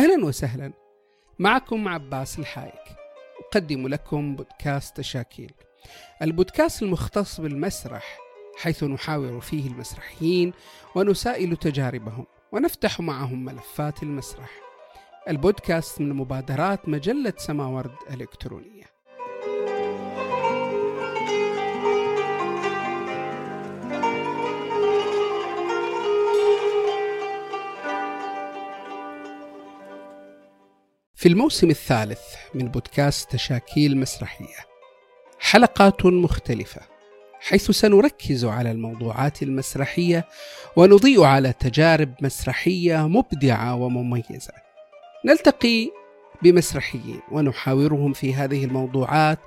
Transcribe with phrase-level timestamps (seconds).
[0.00, 0.72] أهلا وسهلا.
[1.38, 2.96] معكم عباس الحايك.
[3.40, 5.52] أقدم لكم بودكاست تشاكيل
[6.22, 8.18] البودكاست المختص بالمسرح
[8.56, 10.52] حيث نحاور فيه المسرحيين
[10.94, 14.50] ونسائل تجاربهم ونفتح معهم ملفات المسرح.
[15.28, 18.79] البودكاست من مبادرات مجلة سماورد الإلكترونية
[31.20, 32.20] في الموسم الثالث
[32.54, 34.56] من بودكاست تشاكيل مسرحية.
[35.40, 36.80] حلقات مختلفة
[37.40, 40.28] حيث سنركز على الموضوعات المسرحية
[40.76, 44.52] ونضيء على تجارب مسرحية مبدعة ومميزة.
[45.26, 45.90] نلتقي
[46.42, 49.38] بمسرحيين ونحاورهم في هذه الموضوعات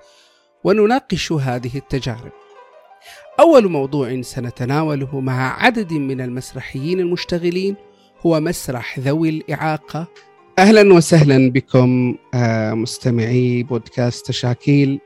[0.63, 2.31] ونناقش هذه التجارب.
[3.39, 7.75] أول موضوع سنتناوله مع عدد من المسرحيين المشتغلين
[8.25, 10.07] هو مسرح ذوي الإعاقة
[10.59, 12.17] أهلا وسهلا بكم
[12.73, 14.99] مستمعي بودكاست تشاكيل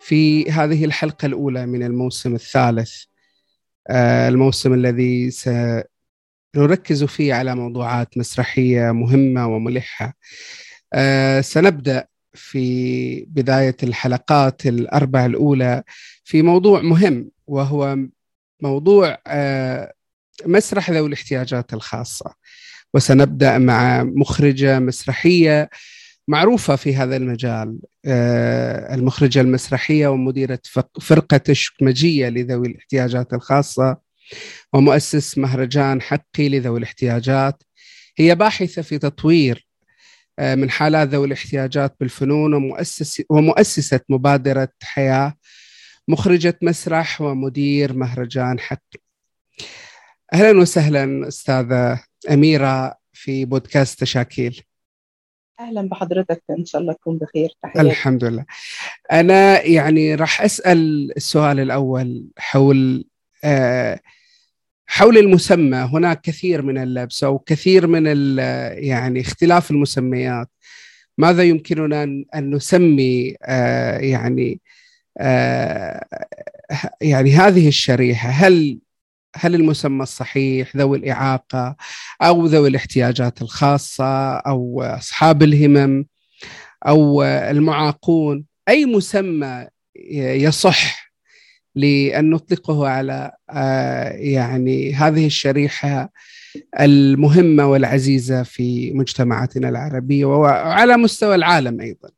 [0.00, 2.92] في هذه الحلقة الأولى من الموسم الثالث.
[3.90, 10.16] الموسم الذي سنركز فيه على موضوعات مسرحية مهمة وملحة.
[11.40, 15.82] سنبدأ في بداية الحلقات الاربع الأولى
[16.24, 17.98] في موضوع مهم وهو
[18.60, 19.18] موضوع
[20.46, 22.34] مسرح ذوي الاحتياجات الخاصة.
[22.94, 25.70] وسنبدأ مع مخرجة مسرحية
[26.28, 27.78] معروفة في هذا المجال
[28.94, 30.60] المخرجة المسرحية ومديرة
[31.00, 33.96] فرقة الشكمجيه لذوي الاحتياجات الخاصة
[34.72, 37.62] ومؤسس مهرجان حقي لذوي الاحتياجات.
[38.18, 39.66] هي باحثة في تطوير
[40.40, 45.34] من حالات ذوي الاحتياجات بالفنون ومؤسس ومؤسسة مبادرة حياة
[46.08, 49.00] مخرجة مسرح ومدير مهرجان حقي.
[50.34, 54.60] أهلا وسهلا أستاذة أميرة في بودكاست تشاكيل
[55.60, 57.50] أهلا بحضرتك إن شاء الله تكون بخير.
[57.62, 57.80] تحياتي.
[57.80, 58.44] الحمد لله.
[59.12, 63.04] أنا يعني راح أسأل السؤال الأول حول
[63.44, 64.00] آه
[64.86, 65.76] حول المسمى.
[65.76, 68.06] هناك كثير من اللبس أو كثير من
[68.78, 70.48] يعني اختلاف المسميات.
[71.18, 72.02] ماذا يمكننا
[72.34, 74.60] أن نسمي آه يعني
[75.18, 76.06] آه
[77.00, 78.78] يعني هذه الشريحة؟ هل
[79.36, 81.76] هل المسمى الصحيح ذوي الإعاقة
[82.22, 86.06] أو ذوي الاحتياجات الخاصة أو أصحاب الهمم
[86.86, 89.68] أو المعاقون؟ أي مسمى
[90.16, 91.12] يصح
[91.74, 93.32] لأن نطلقه على
[94.14, 96.12] يعني هذه الشريحة
[96.80, 102.10] المهمة والعزيزة في مجتمعاتنا العربية وعلى مستوى العالم أيضا.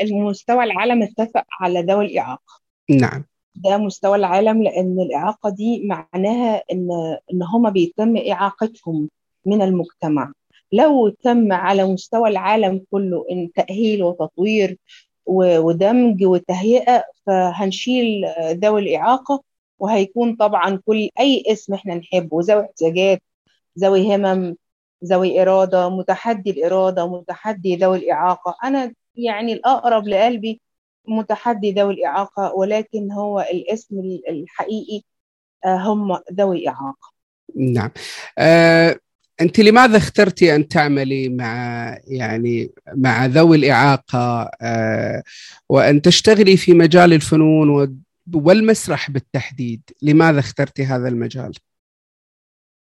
[0.00, 2.60] المستوى العالم اتفق على ذوي الإعاقة.
[2.90, 3.24] نعم.
[3.54, 6.88] ده مستوى العالم لأن الإعاقة دي معناها إن
[7.32, 9.08] إن هم بيتم إعاقتهم
[9.46, 10.32] من المجتمع.
[10.72, 14.78] لو تم على مستوى العالم كله إن تأهيل وتطوير
[15.26, 19.42] ودمج وتهيئة فهنشيل ذوي الإعاقة
[19.78, 23.22] وهيكون طبعا كل أي اسم إحنا نحبه ذوي احتياجات
[23.78, 24.56] ذوي همم
[25.04, 28.56] ذوي إرادة متحدي الإرادة متحدي ذوي الإعاقة.
[28.64, 30.60] أنا يعني الأقرب لقلبي
[31.08, 33.98] متحدي ذوي الإعاقة ولكن هو الاسم
[34.28, 35.02] الحقيقي
[35.66, 37.12] هم ذوي إعاقة.
[37.56, 37.90] نعم.
[38.38, 38.98] أه
[39.40, 45.22] أنت لماذا اخترتي أن تعملي مع يعني مع ذوي الإعاقة؟ أه
[45.68, 47.98] وأن تشتغلي في مجال الفنون
[48.34, 51.52] والمسرح بالتحديد لماذا اخترتي هذا المجال؟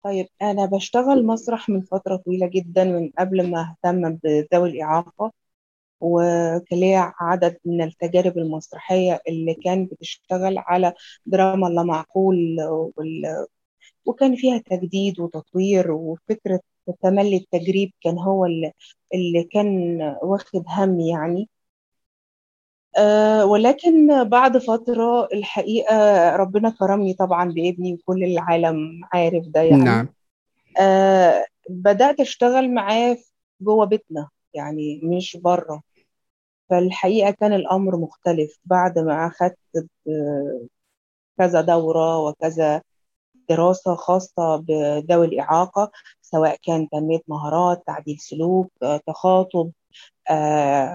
[0.04, 5.32] طيب أنا بشتغل مسرح من فترة طويلة جدا من قبل ما أهتم بذوي الإعاقة.
[6.02, 10.94] وكان ليا عدد من التجارب المسرحية اللي كانت بتشتغل على
[11.26, 12.58] دراما لا معقول
[12.98, 13.46] وال...
[14.06, 16.60] وكان فيها تجديد وتطوير وفكرة
[17.04, 18.72] تملي التجريب كان هو اللي,
[19.14, 21.50] اللي كان واخد هم يعني.
[22.98, 25.96] أه ولكن بعد فترة الحقيقة
[26.36, 29.84] ربنا كرمني طبعا بابني وكل العالم عارف ده يعني.
[29.84, 30.08] نعم.
[30.80, 33.18] أه بدأت أشتغل معاه
[33.62, 35.82] جوه بيتنا يعني مش بره.
[36.70, 39.58] فالحقيقة كان الأمر مختلف بعد ما أخذت
[41.38, 42.82] كذا دورة وكذا
[43.50, 45.92] دراسة خاصة بذوي الإعاقة
[46.22, 48.72] سواء كان تنمية مهارات تعديل سلوك
[49.08, 49.72] تخاطب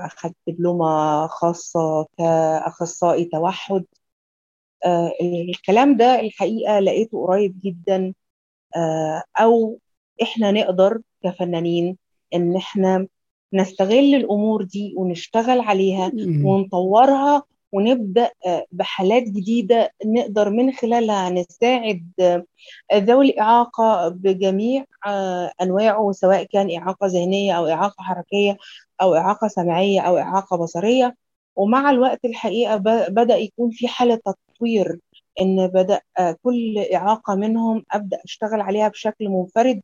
[0.06, 3.84] أخذت دبلومة خاصة كأخصائي توحد.
[5.22, 8.14] الكلام ده الحقيقة لقيته قريب جدا
[9.40, 9.78] أو
[10.22, 11.98] إحنا نقدر كفنانين
[12.34, 13.06] إن إحنا
[13.52, 16.12] نستغل الأمور دي ونشتغل عليها
[16.44, 18.30] ونطورها ونبدأ
[18.72, 22.10] بحالات جديدة نقدر من خلالها نساعد
[22.94, 24.84] ذوي الإعاقة بجميع
[25.62, 28.56] أنواعه سواء كان إعاقة ذهنية أو إعاقة حركية
[29.02, 31.16] أو إعاقة سمعية أو إعاقة بصرية.
[31.56, 32.76] ومع الوقت الحقيقة
[33.08, 34.98] بدأ يكون في حالة تطوير
[35.40, 36.00] إن بدأ
[36.42, 39.80] كل إعاقة منهم أبدأ أشتغل عليها بشكل منفرد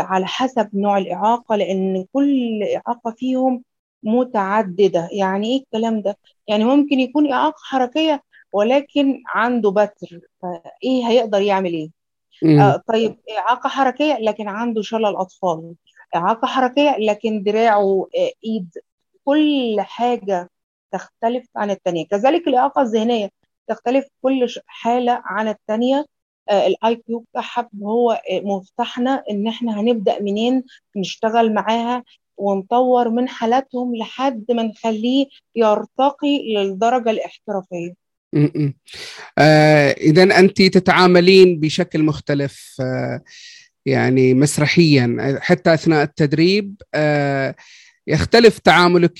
[0.00, 3.62] على حسب نوع الإعاقة لأن كل إعاقة فيهم
[4.02, 5.08] متعددة.
[5.12, 6.18] يعني إيه الكلام ده؟
[6.48, 8.22] يعني ممكن يكون إعاقة حركية
[8.52, 10.20] ولكن عنده بتر.
[10.42, 11.90] فإيه هيقدر يعمل إيه؟
[12.60, 15.74] آه طيب إعاقة حركية لكن عنده شلل أطفال.
[16.16, 18.78] إعاقة حركية لكن دراعه آه إيد.
[19.24, 20.50] كل حاجة
[20.92, 23.30] تختلف عن الثانية كذلك الإعاقة الذهنية
[23.66, 26.04] تختلف كل حالة عن الثانية
[26.50, 30.62] ال IQ بتاعها هو مفتاحنا إن إحنا هنبدأ منين
[30.96, 32.04] نشتغل معاها
[32.36, 37.94] ونطور من حالاتهم لحد ما نخليه يرتقي للدرجة الاحترافية.
[39.38, 43.22] آه اذا أنت تتعاملين بشكل مختلف آه
[43.86, 46.82] يعني مسرحيا حتى أثناء التدريب.
[46.94, 47.54] آه
[48.06, 49.18] يختلف تعاملك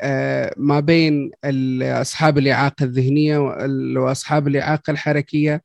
[0.00, 1.30] آه ما بين
[1.82, 3.38] أصحاب الإعاقة الذهنية
[3.96, 5.62] وأصحاب الإعاقة الحركية.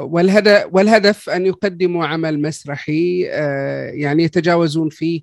[0.00, 3.20] والهدف والهدف أن يقدموا عمل مسرحي
[3.94, 5.22] يعني يتجاوزون فيه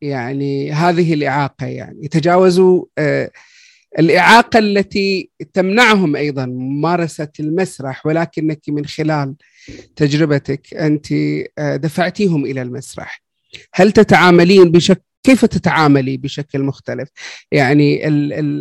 [0.00, 2.04] يعني هذه الإعاقة يعني.
[2.04, 2.84] يتجاوزوا
[3.98, 9.34] الإعاقة التي تمنعهم أيضا ممارسة المسرح ولكنك من خلال
[9.96, 11.06] تجربتك أنت
[11.58, 13.22] دفعتيهم إلى المسرح.
[13.74, 17.08] هل تتعاملين بشكل كيف تتعاملي بشكل مختلف؟
[17.52, 18.00] يعني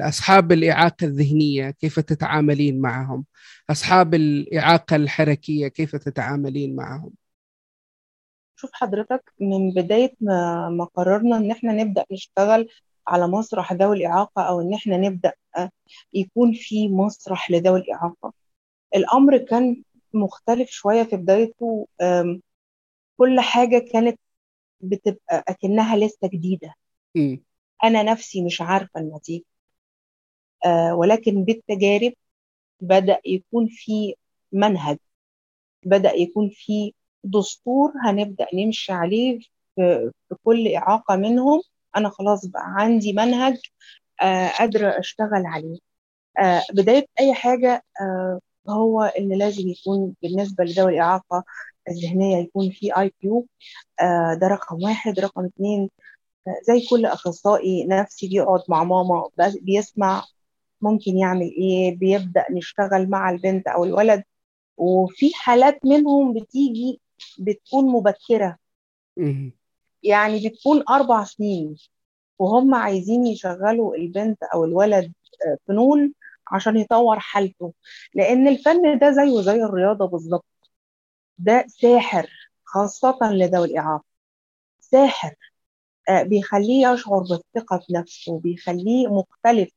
[0.07, 3.25] أصحاب الإعاقة الذهنية كيف تتعاملين معهم؟
[3.69, 7.11] أصحاب الإعاقة الحركية كيف تتعاملين معهم؟
[8.55, 12.69] شوف حضرتك من بداية ما ما قررنا إن إحنا نبدأ نشتغل
[13.07, 15.33] على مسرح ذوي الإعاقة أو إن إحنا نبدأ
[16.13, 18.33] يكون في مسرح لذوي الإعاقة.
[18.95, 19.83] الأمر كان
[20.13, 21.87] مختلف شوية في بدايته
[23.17, 24.19] كل حاجة كانت
[24.83, 26.75] بتبقى أكنها لسه جديدة.
[27.15, 27.37] م.
[27.83, 29.43] أنا نفسي مش عارفة النتيجه
[30.65, 32.13] آه ولكن بالتجارب
[32.81, 34.15] بدأ يكون في
[34.51, 34.97] منهج.
[35.85, 36.93] بدأ يكون في
[37.23, 39.39] دستور هنبدأ نمشي عليه
[39.75, 41.61] في, في كل إعاقة منهم.
[41.97, 43.57] أنا خلاص بقى عندي منهج
[44.21, 45.79] آه قادرة أشتغل عليه.
[46.39, 48.39] آه بداية أي حاجة آه
[48.69, 51.43] هو إن لازم يكون بالنسبة لذوي الإعاقة
[51.89, 53.47] الذهنية يكون في اي كيو
[54.41, 55.19] ده رقم واحد.
[55.19, 55.89] رقم اثنين
[56.67, 59.29] زي كل أخصائي نفسي بيقعد مع ماما
[59.61, 60.23] بيسمع
[60.81, 64.23] ممكن يعمل إيه بيبدأ نشتغل مع البنت أو الولد.
[64.77, 67.01] وفي حالات منهم بتيجي
[67.39, 68.57] بتكون مبكرة.
[70.03, 71.77] يعني بتكون أربع سنين
[72.39, 75.13] وهم عايزين يشغلوا البنت أو الولد
[75.67, 76.13] فنون
[76.51, 77.73] عشان يطور حالته.
[78.15, 80.45] لأن الفن ده زيه زي الرياضة بالظبط.
[81.41, 82.27] ده ساحر
[82.65, 84.03] خاصة لذوي الإعاقة.
[84.79, 85.35] ساحر
[86.09, 89.69] آه بيخليه يشعر بالثقة بنفسه بيخليه مختلف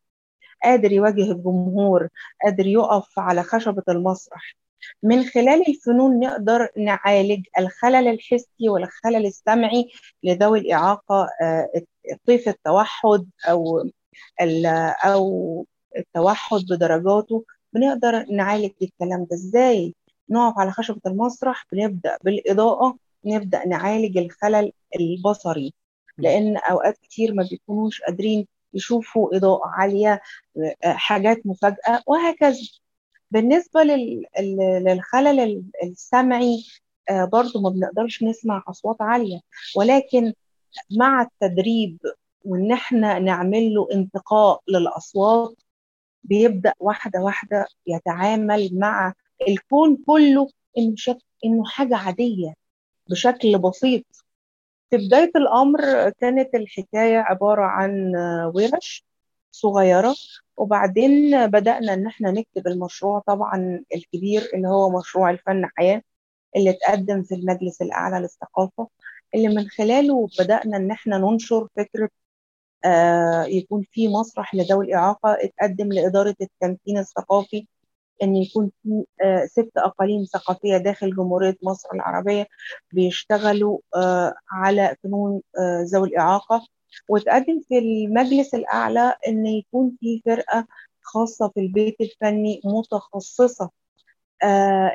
[0.64, 2.08] قادر يواجه الجمهور
[2.44, 4.56] قادر يقف على خشبة المسرح.
[5.02, 9.90] من خلال الفنون نقدر نعالج الخلل الحسي والخلل السمعي
[10.22, 11.70] لذوي الإعاقة آه
[12.26, 13.88] طيف التوحد أو
[15.05, 15.66] أو
[15.99, 17.44] التوحد بدرجاته.
[17.72, 19.94] بنقدر نعالج الكلام ده إزاي؟
[20.31, 25.75] نقف على خشبة المسرح بنبدأ بالإضاءة نبدأ نعالج الخلل البصري.
[26.19, 30.21] لأن أوقات كتير ما بيكونوش قادرين يشوفوا إضاءة عالية
[30.85, 32.69] حاجات مفاجأة وهكذا.
[33.31, 36.64] بالنسبة للخلل السمعي
[37.11, 39.40] برضو ما بنقدرش نسمع أصوات عالية.
[39.76, 40.33] ولكن
[40.99, 41.99] مع التدريب
[42.45, 45.54] وإن إحنا نعمل له انتقاء للأصوات
[46.25, 49.14] بيبدأ واحدة واحدة يتعامل مع
[49.49, 50.49] الكون كله
[50.79, 51.19] إنه شك...
[51.45, 52.55] إنه حاجة عادية
[53.11, 54.05] بشكل بسيط.
[54.91, 58.12] في بداية الأمر كانت الحكاية عبارة عن
[58.55, 59.05] ورش
[59.53, 60.14] صغيرة
[60.57, 66.03] وبعدين بدأنا إن إحنا نكتب المشروع طبعا الكبير اللي هو مشروع الفن حياة
[66.57, 68.88] اللي اتقدم في المجلس الأعلى للثقافة
[69.35, 72.09] اللي من خلاله بدأنا إن إحنا ننشر فكرة
[72.85, 77.67] آه يكون في مسرح لذوي الإعاقة اتقدم لإدارة التمكين الثقافي
[78.23, 79.04] إن يكون في
[79.47, 82.47] ست أقاليم ثقافية داخل جمهورية مصر العربية
[82.92, 83.78] بيشتغلوا
[84.52, 85.42] على فنون
[85.92, 86.66] ذوي الإعاقة.
[87.09, 90.66] وتقدم في المجلس الأعلى إن يكون في فرقة
[91.02, 93.71] خاصة في البيت الفني متخصصة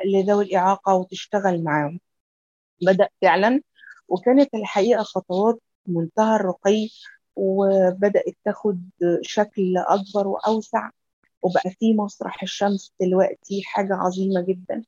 [0.06, 2.00] لذوي الإعاقة وتشتغل معاهم.
[2.82, 3.62] بدأ فعلا
[4.08, 6.88] وكانت الحقيقة خطوات منتهى الرقي
[7.36, 8.90] وبدأت تاخد
[9.22, 10.90] شكل أكبر وأوسع.
[11.42, 14.84] وبقى في مسرح الشمس دلوقتي حاجة عظيمة جدا.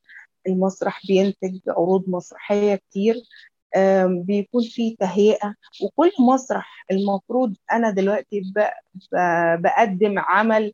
[0.46, 3.14] المسرح بينتج عروض مسرحية كتير
[4.06, 8.52] بيكون في تهيئة وكل مسرح المفروض أنا دلوقتي
[9.58, 10.72] بقدم عمل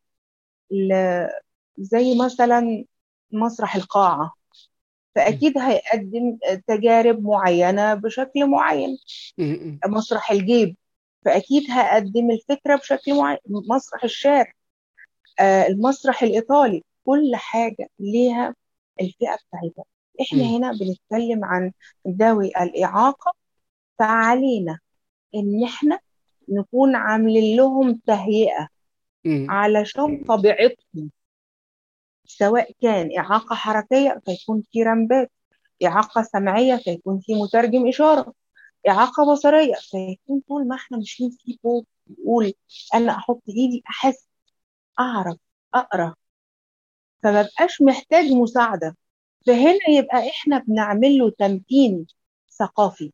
[1.79, 2.85] زي مثلا
[3.33, 4.35] مسرح القاعة.
[5.15, 8.99] فأكيد هيقدم تجارب معينة بشكل معين.
[9.87, 10.77] مسرح الجيب.
[11.25, 13.39] فأكيد هقدم الفكرة بشكل معين.
[13.49, 14.53] مسرح الشارع آه،
[15.41, 16.85] المسرح الإيطالي.
[17.05, 18.55] كل حاجة ليها
[19.01, 19.85] الفئة بتاعتها.
[20.21, 20.55] إحنا م.
[20.57, 21.73] هنا بنتكلم عن
[22.09, 23.33] ذوي الإعاقة.
[23.99, 24.79] فعلينا
[25.35, 25.99] إن إحنا
[26.49, 28.69] نكون عاملين لهم تهيئة
[29.25, 29.51] م.
[29.51, 31.11] علشان طبيعتهم.
[32.25, 35.31] سواء كان إعاقة حركية فيكون في رمبات
[35.85, 38.33] إعاقة سمعية فيكون في مترجم إشارة.
[38.89, 41.87] إعاقة بصرية فيكون طول ما إحنا ماشيين في فوق
[42.19, 42.53] يقول
[42.95, 43.83] أنا أحط إيدي
[44.99, 45.37] أحس أعرف
[45.75, 46.15] أقرأ.
[47.23, 48.97] فمبقاش محتاج مساعدة.
[49.47, 52.07] فهنا يبقى إحنا بنعمل له تمكين
[52.59, 53.13] ثقافي.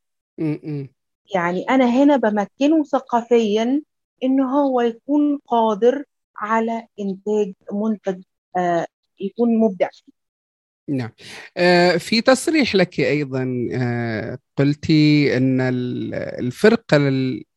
[1.34, 3.82] يعني أنا هنا بمكنه ثقافيا
[4.22, 6.04] إن هو يكون قادر
[6.36, 8.22] على إنتاج منتج
[8.56, 8.86] آه
[9.20, 10.12] يكون مبدع فيه.
[10.88, 11.10] نعم.
[11.56, 15.60] آه في تصريح لك أيضا آه قلتي إن
[16.40, 16.96] الفرقة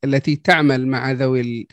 [0.04, 1.68] التي تعمل مع ذوي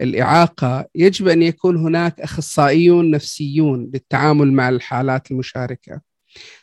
[0.00, 6.00] الإعاقة يجب أن يكون هناك أخصائيون نفسيون للتعامل مع الحالات المشاركة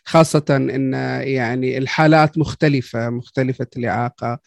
[0.05, 4.39] خاصة أن يعني الحالات مختلفة مختلفة الإعاقة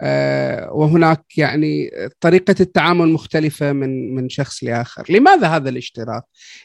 [0.00, 6.22] آه، وهناك يعني طريقة التعامل مختلفة من من شخص لآخر لماذا هذا الاشتراك؟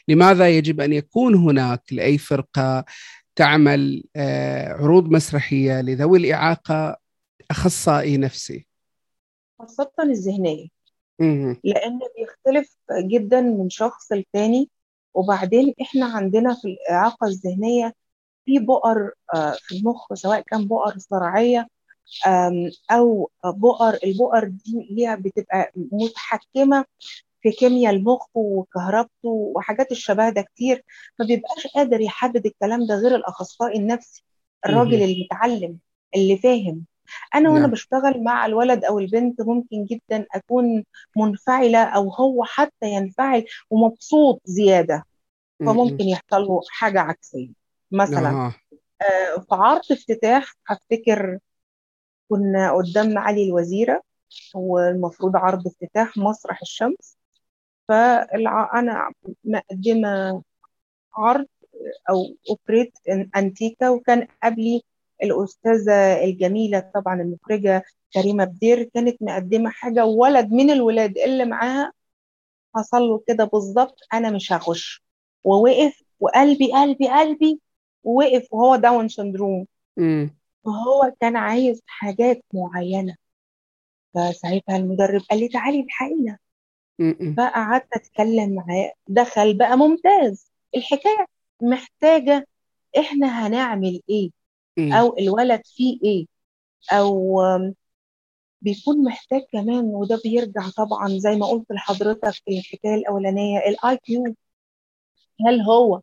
[0.08, 2.84] لماذا يجب أن يكون هناك لأي فرقة
[3.36, 6.96] تعمل آه، عروض مسرحية لذوي الإعاقة
[7.50, 8.66] أخصائي نفسي؟
[9.58, 10.75] خاصة الذهنية
[11.64, 14.70] لأن بيختلف جدا من شخص لتاني
[15.14, 17.94] وبعدين إحنا عندنا في الإعاقة الذهنية
[18.44, 21.68] في بؤر آه، في المخ سواء كان بؤر صرعية
[22.90, 26.84] أو بؤر البؤر دي ليها بتبقى متحكمة
[27.40, 30.84] في كيمياء المخ وكهربته وحاجات الشبه ده كتير
[31.18, 34.24] ما بيبقاش قادر يحدد الكلام ده غير الأخصائي النفسي
[34.66, 35.78] الراجل المتعلم
[36.16, 36.84] اللي فاهم.
[37.34, 37.70] أنا وأنا نعم.
[37.70, 40.84] بشتغل مع الولد أو البنت ممكن جدا أكون
[41.16, 45.04] منفعلة أو هو حتى ينفعل ومبسوط زيادة
[45.60, 47.52] فممكن يحصل له حاجة عكسية
[47.92, 48.54] مثلا آه.
[49.02, 51.38] آه في عرض افتتاح هفتكر
[52.28, 54.02] كنا قدام معالي الوزيرة
[54.54, 57.16] والمفروض عرض افتتاح مسرح الشمس
[57.88, 59.12] فانا
[59.44, 60.42] مقدمة
[61.14, 61.46] عرض
[62.10, 62.98] أو اوبريت
[63.36, 64.82] انتيكا وكان قبلي
[65.22, 71.92] الأستاذة الجميلة طبعا المخرجة كريمة بدير كانت مقدمة حاجة ولد من الولاد اللي معاها.
[72.74, 75.02] حصل له كده بالظبط أنا مش هخش.
[75.44, 77.60] ووقف وقلبي قلبي قلبي
[78.04, 79.66] ووقف وهو داون سندروم.
[80.64, 83.16] وهو كان عايز حاجات معينة.
[84.14, 86.38] فساعتها المدرب قال لي تعالي الحقيقة.
[87.36, 88.92] فقعدت أتكلم معاه.
[89.08, 90.50] دخل بقى ممتاز.
[90.76, 91.26] الحكاية
[91.62, 92.46] محتاجة
[92.98, 94.30] إحنا هنعمل إيه؟
[94.92, 96.26] أو الولد فيه إيه؟
[96.92, 97.40] أو
[98.62, 104.24] بيكون محتاج كمان وده بيرجع طبعا زي ما قلت لحضرتك في الحكاية الأولانية ال IQ
[105.46, 106.00] هل هو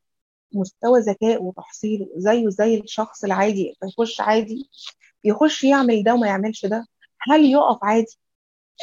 [0.53, 4.69] مستوى ذكاء وتحصيله زيه زي الشخص العادي فيخش عادي؟
[5.23, 6.87] يخش يعمل ده وما يعملش ده؟
[7.21, 8.17] هل يقف عادي؟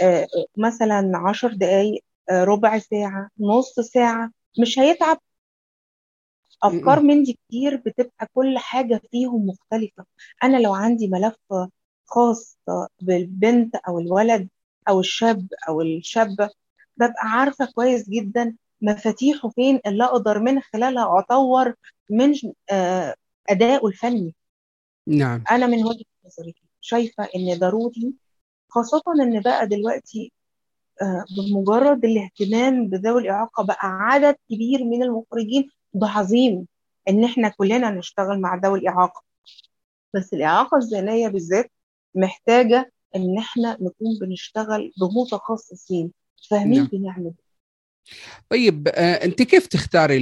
[0.03, 4.31] آه مثلا عشر دقايق آه ربع ساعة نص ساعة؟
[4.61, 5.19] مش هيتعب
[6.63, 10.05] أفكار من دي كتير بتبقى كل حاجة فيهم مختلفة.
[10.45, 11.37] أنا لو عندي ملف
[12.07, 12.59] خاص
[13.01, 14.49] بالبنت أو الولد
[14.89, 16.51] أو الشاب أو الشابة
[16.97, 21.75] ببقى عارفة كويس جدا مفاتيحه فين اللي أقدر من خلالها أطور
[22.11, 22.35] من
[22.71, 23.15] آه،
[23.51, 24.35] ادائه الفني.
[25.07, 25.45] نعم.
[25.51, 28.15] أنا من وجهة نظري شايفة إن ضروري
[28.69, 30.33] خاصة إن بقى دلوقتي
[31.03, 36.67] آه، بمجرد الاهتمام بذوي الإعاقة بقى عدد كبير من المخرجين ده عظيم
[37.09, 39.23] إن إحنا كلنا نشتغل مع ذوي الاعاقه
[40.15, 41.73] بس الإعاقة الذهنية بالذات
[42.15, 46.13] محتاجة إن إحنا نكون بنشتغل بمتخصصين.
[46.49, 46.89] فاهمين نعم.
[46.93, 47.33] بنعمل
[48.49, 50.17] طيب آه، أنت كيف تختاري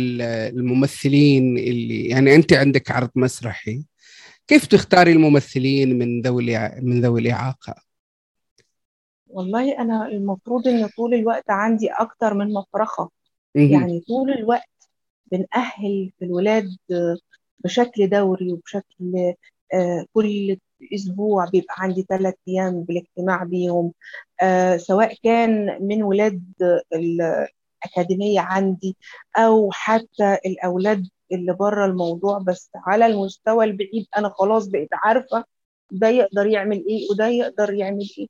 [0.49, 3.85] الممثلين اللي يعني أنت عندك عرض مسرحي
[4.47, 7.75] كيف تختاري الممثلين من ذوي من ذوي الإعاقة؟
[9.27, 13.11] والله أنا المفروض إن طول الوقت عندي أكتر من مفرخه
[13.55, 14.78] يعني طول الوقت
[15.33, 16.77] بنأهل في الولاد
[17.65, 19.35] بشكل دوري وبشكل
[19.75, 20.57] آه، كل
[20.95, 23.93] أسبوع بيبقى عندي ثلاث أيام بالاجتماع بيهم.
[24.43, 26.45] آه، سواء كان من ولاد
[26.95, 28.97] الأكاديمية عندي
[29.37, 35.45] أو حتى الأولاد اللي بره الموضوع بس على المستوى البعيد أنا خلاص بقيت عارفة
[35.93, 38.27] ده يقدر يعمل إيه وده يقدر يعمل إيه.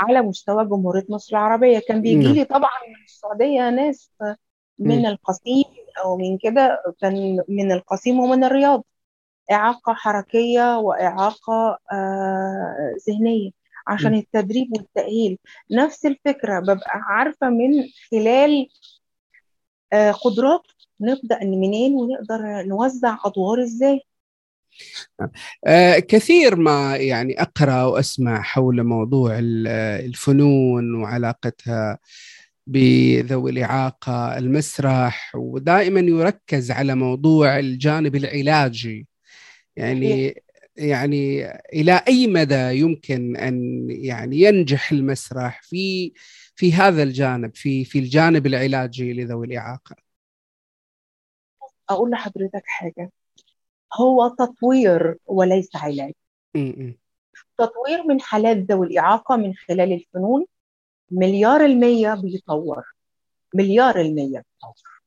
[0.00, 1.78] على مستوى جمهورية مصر العربية.
[1.88, 2.34] كان بيجي نعم.
[2.34, 4.10] لي طبعا من السعودية ناس
[4.78, 5.06] من.
[5.06, 5.64] القصيم
[6.04, 8.84] أو من كده كان من القصيم ومن الرياض
[9.52, 13.50] إعاقة حركية وإعاقة آه، ذهنية
[13.86, 14.14] عشان.
[14.14, 15.38] التدريب والتأهيل
[15.70, 17.70] نفس الفكرة ببقى عارفة من
[18.10, 18.68] خلال
[19.92, 20.62] آه، قدرات
[21.00, 24.00] نبدأ منين ونقدر نوزع أدوار إزاي
[25.66, 29.68] آه، كثير ما يعني أقرأ وأسمع حول موضوع ال-
[30.06, 31.98] الفنون وعلاقتها
[32.68, 39.06] بذوي الإعاقة المسرح ودائما يركز على موضوع الجانب العلاجي.
[39.76, 40.34] يعني
[40.76, 46.12] يعني إلى أي مدى يمكن أن يعني ينجح المسرح في
[46.54, 49.96] في هذا الجانب في في الجانب العلاجي لذوي الإعاقة؟
[51.90, 53.12] أقول لحضرتك حاجة.
[54.00, 56.12] هو تطوير وليس علاج.
[56.54, 56.96] م- م.
[57.58, 60.46] تطوير من حالات ذوي الإعاقة من خلال الفنون
[61.10, 62.84] مليار المية بيطور.
[63.54, 65.00] مليار المية بيطور.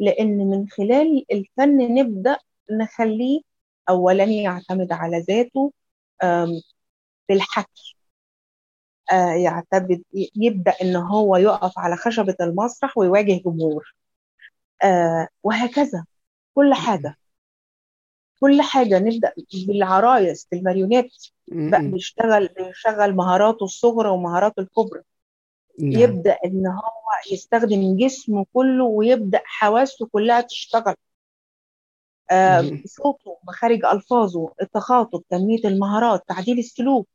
[0.00, 2.38] لأن من خلال الفن نبدأ
[2.70, 3.40] نخليه
[3.88, 5.72] أولا يعتمد على ذاته
[7.28, 7.96] بالحكي
[9.12, 10.02] آه، يعتمد
[10.36, 13.94] يبدأ إن هو يقف على خشبة المسرح ويواجه جمهور.
[14.84, 16.04] آه، وهكذا.
[16.54, 17.16] كل حاجة.
[18.40, 18.98] كل حاجة.
[18.98, 19.32] نبدأ
[19.66, 21.12] بالعرايس بالماريونيت
[21.48, 21.90] م- بقى.
[21.90, 25.02] بيشتغل بيشغل مهاراته الصغرى ومهاراته الكبرى.
[25.78, 26.02] نعم.
[26.02, 30.94] يبدأ إن هو يستخدم جسمه كله ويبدأ حواسه كلها تشتغل
[32.30, 32.62] آه،.
[32.84, 37.08] صوته مخارج ألفاظه التخاطب تنمية المهارات تعديل السلوك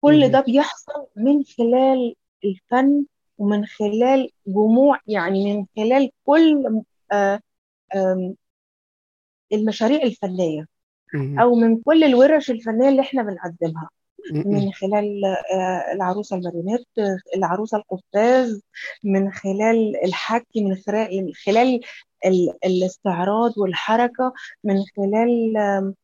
[0.00, 0.28] كل.
[0.28, 3.04] ده بيحصل من خلال الفن
[3.38, 7.40] ومن خلال جموع يعني من خلال كل آه،
[9.52, 10.66] المشاريع الفنية
[11.14, 11.40] مهم.
[11.40, 13.88] أو من كل الورش الفنية اللي إحنا بنقدمها
[14.44, 18.62] من خلال آه، العروسة الماريونيت آه، العروسة القفاز
[19.04, 20.76] من خلال الحكي من
[21.44, 21.80] خلال
[22.64, 24.32] الاستعراض والحركة
[24.64, 25.94] من خلال آم،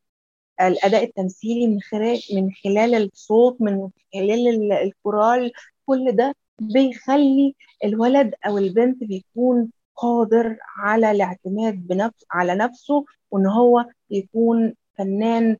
[0.60, 5.52] الأداء التمثيلي من خلال من خلال الصوت من خلال ال- الكورال
[5.86, 7.54] كل ده بيخلي
[7.84, 15.56] الولد أو البنت بيكون قادر على الاعتماد بنفس على نفسه وإن هو يكون فنان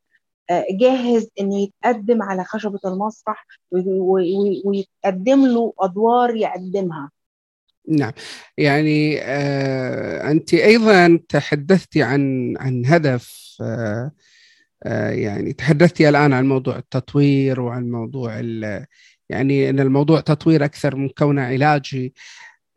[0.70, 3.46] جاهز إنه يتقدم على خشبة المسرح
[4.64, 7.10] ويتقدم له أدوار يقدمها.
[7.88, 8.12] نعم.
[8.58, 14.12] يعني آه أنت أيضا تحدثتي عن عن هدف آه
[14.84, 18.40] آه يعني تحدثتي الآن عن موضوع التطوير وعن موضوع
[19.28, 22.14] يعني أن الموضوع تطوير أكثر من كونه علاجي.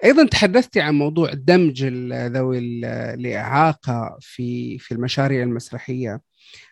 [0.05, 6.21] أيضا تحدثتي عن موضوع دمج ذوي ال- الإعاقة في في المشاريع المسرحية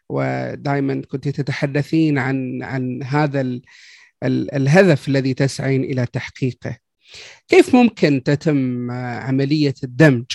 [0.09, 3.61] ودائما كنت تتحدثين عن عن هذا ال
[4.23, 6.77] ال الهدف الذي تسعين إلى تحقيقه.
[7.47, 10.25] كيف ممكن تتم آه، عملية الدمج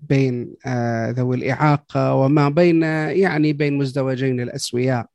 [0.00, 5.06] بين آه، ذوي الإعاقة وما بين يعني بين مزدوجين الأسوياء؟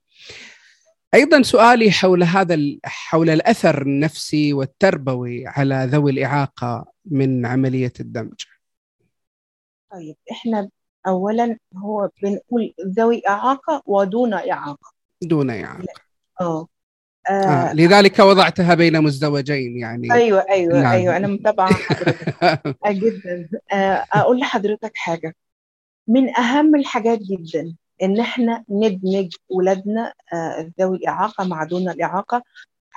[1.15, 8.43] أيضا سؤالي حول هذا حول الأثر النفسي والتربوي على ذوي الإعاقة من عملية الدمج.
[9.91, 10.69] طيب إحنا
[11.07, 14.91] أولا هو بنقول ذوي إعاقة ودون إعاقة.
[15.21, 15.85] دون إعاقة.
[16.41, 16.67] آه.
[17.29, 17.33] آه.
[17.33, 20.13] آه، لذلك وضعتها بين مزدوجين يعني.
[20.13, 20.91] أيوه أيوه نعم.
[20.91, 21.69] أيوه أنا متابعة
[22.43, 23.49] آه، جدا.
[23.73, 25.35] آه، أقول لحضرتك حاجة.
[26.07, 32.43] من أهم الحاجات جدا إن إحنا ندمج ولادنا آه، ذوي الاعاقه مع دون الإعاقة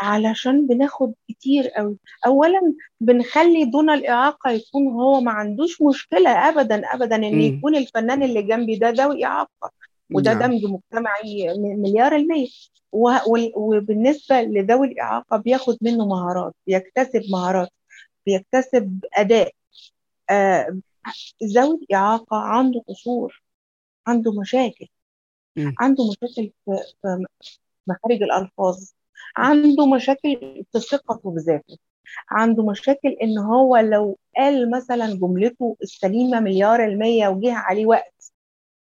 [0.00, 7.16] علشان بناخد كتير قوي اولا بنخلي دون الإعاقة يكون هو ما عندوش مشكلة ابدا ابدا
[7.16, 7.40] إن.
[7.40, 9.70] يكون الفنان اللي جنبي ده ذوي إعاقة
[10.14, 10.50] وده نعم.
[10.50, 12.48] دمج مجتمعي مليار المية
[13.56, 17.68] وبالنسبة لذوي الإعاقة بياخد منه مهارات بيكتسب مهارات
[18.26, 19.52] بيكتسب أداء
[20.30, 20.78] آه،
[21.44, 23.42] ذوي الإعاقة عنده قصور
[24.08, 24.86] عنده مشاكل
[25.56, 25.74] مم.
[25.80, 27.26] عنده مشاكل في في
[27.86, 28.92] مخارج الألفاظ
[29.36, 31.78] عنده مشاكل في ثقته بذاته
[32.30, 38.32] عنده مشاكل إن هو لو قال مثلا جملته السليمة مليار المية وجه عليه وقت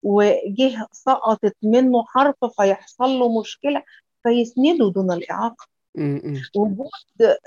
[0.03, 3.83] وجه سقطت منه حرف فيحصل له مشكلة
[4.23, 5.07] فيسنده دون.
[5.07, 5.55] مم.
[6.55, 6.89] وجود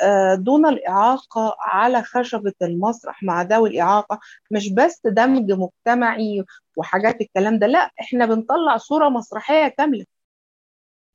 [0.02, 6.44] آه، دون الإعاقة على خشبة المسرح مع ذوي الإعاقة مش بس دمج مجتمعي
[6.76, 10.04] وحاجات الكلام ده لا إحنا بنطلع صورة مسرحية كاملة.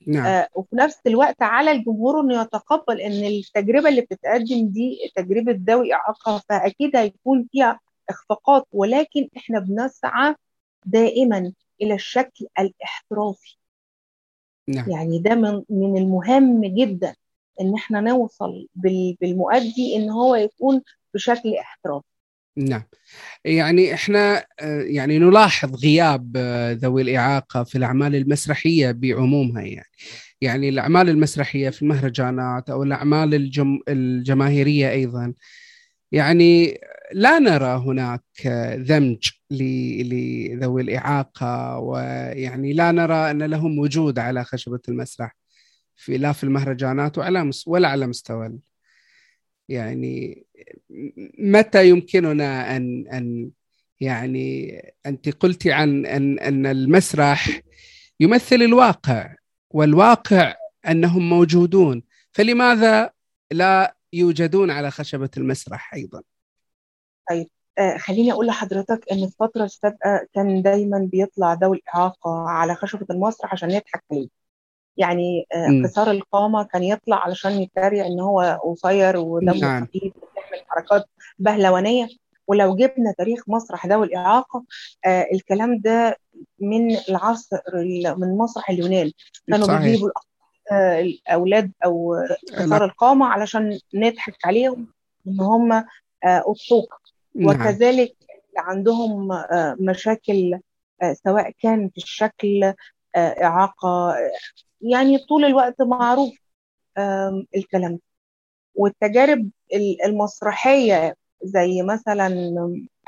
[0.07, 0.25] نعم.
[0.25, 5.93] آه وفي نفس الوقت على الجمهور إنه يتقبل إن التجربة اللي بتتقدم دي تجربة ذوي
[5.93, 10.35] إعاقة فأكيد هيكون فيها إخفاقات ولكن إحنا بنسعى
[10.85, 13.57] دائما إلى الشكل الإحترافي.
[14.67, 14.89] نعم.
[14.89, 17.15] يعني ده من من المهم جدا.
[17.61, 20.81] إن إحنا نوصل بال- بالمؤدي إن هو يكون
[21.13, 22.05] بشكل احترافي.
[22.57, 22.83] نعم.
[23.45, 29.89] يعني إحنا آه، يعني نلاحظ غياب آه، ذوي الإعاقة في الأعمال المسرحية بعمومها يعني.
[30.41, 35.33] يعني الأعمال المسرحية في المهرجانات أو الأعمال الجم الجماهيرية أيضا.
[36.11, 36.79] يعني
[37.13, 44.43] لا نرى هناك آه، دمج ل- لذوي الإعاقة ويعني لا نرى أن لهم وجود على
[44.43, 45.35] خشبة المسرح.
[45.99, 48.59] في لا في المهرجانات وعلى ولا على مستوى
[49.69, 50.45] يعني
[51.39, 53.51] متى يمكننا أن أن
[53.99, 57.61] يعني أنت قلتي عن أن أن المسرح
[58.19, 59.35] يمثل الواقع
[59.69, 60.55] والواقع
[60.87, 63.11] أنهم موجودون فلماذا
[63.51, 66.21] لا يوجدون على خشبة المسرح أيضا؟
[67.77, 73.53] آه خليني أقول لحضرتك إن الفترة السابقة كان دايما بيطلع ذوي الإعاقة على خشبة المسرح
[73.53, 74.38] عشان يضحك عليه
[74.97, 75.85] يعني آه مم.
[75.85, 79.85] قصار القامة كان يطلع علشان يتريق إن هو قصير ودمه نعم.
[79.85, 81.05] خفيف وبيعمل حركات
[81.39, 82.07] بهلوانية
[82.47, 84.63] ولو جبنا تاريخ مسرح ذوي الاعاقه
[85.05, 86.17] آه الكلام ده
[86.59, 89.11] من العصر ال- من مسرح اليونان
[89.67, 89.85] كانوا.
[89.85, 90.09] بيجيبوا
[90.71, 92.15] آه، الأولاد أو
[92.59, 94.87] قصار القامة علشان نضحك عليهم
[95.27, 95.71] إن هم
[96.23, 96.87] آه، نعم
[97.35, 98.15] وكذلك
[98.57, 100.59] عندهم آه، مشاكل
[101.03, 102.63] آه، سواء كان في الشكل
[103.15, 104.15] آه، إعاقة
[104.81, 106.33] يعني طول الوقت معروف
[107.55, 108.01] الكلام ده.
[108.75, 112.29] والتجارب ال- المسرحية زي مثلا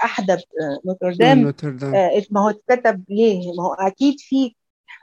[0.03, 1.39] أحدب آه، نوتردام
[1.95, 4.55] آه، ما هو اتكتب ليه؟ ما هو أكيد في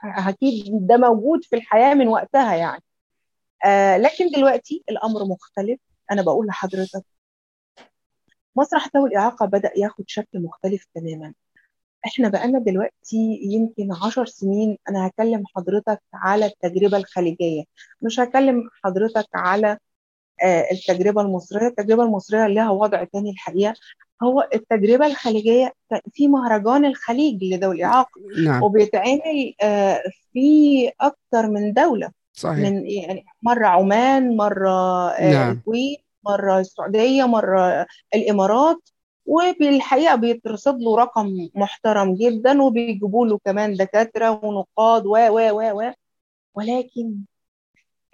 [0.03, 2.83] أكيد ده موجود في الحياة من وقتها يعني
[3.65, 5.79] آه، لكن دلوقتي الأمر مختلف
[6.11, 7.03] أنا بقول لحضرتك
[8.55, 11.33] مسرح ذوي الإعاقة بدأ ياخد شكل مختلف تماما
[12.05, 17.63] إحنا بقالنا دلوقتي يمكن عشر سنين أنا هكلم حضرتك على التجربة الخليجية.
[18.01, 19.77] مش هكلم حضرتك على
[20.43, 21.67] آه، التجربة المصرية.
[21.67, 23.73] التجربة المصرية لها وضع تاني الحقيقة.
[24.23, 25.73] هو التجربة الخليجية
[26.13, 28.63] في مهرجان الخليج لذوي الإعاقة نعم.
[28.63, 30.01] وبيتعمل آه،
[30.33, 32.11] في أكتر من دولة.
[32.33, 32.59] صحيح.
[32.59, 35.51] من يعني مرة عمان مرة آه، نعم.
[35.51, 37.85] الكويت مرة السعودية مرة
[38.15, 38.89] الإمارات.
[39.29, 45.93] وبالحقيقة بيترصد له رقم محترم جدا وبيجيبوا له كمان دكاترة ونقاد و و و و.
[46.55, 47.15] ولكن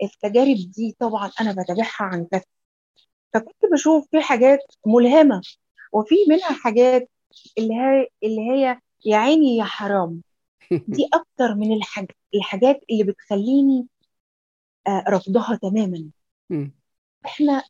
[0.04, 2.45] التجارب دي طبعا أنا بتابعها عن كثب
[3.34, 5.41] فكنت بشوف في حاجات ملهمة
[5.91, 7.10] وفي منها حاجات
[7.58, 10.21] اللي هي اللي هي يا عيني يا حرام.
[10.88, 13.88] دي أكتر من الحاج الحاجات اللي بتخليني
[14.88, 16.10] آه، رفضها تماما.
[17.25, 17.63] إحنا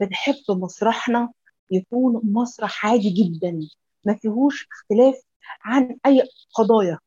[0.00, 1.32] بنحب مسرحنا
[1.72, 3.60] يكون مسرح عادي جدا
[4.04, 5.22] ما فيهوش اختلاف
[5.64, 6.22] عن أي
[6.54, 6.98] قضايا.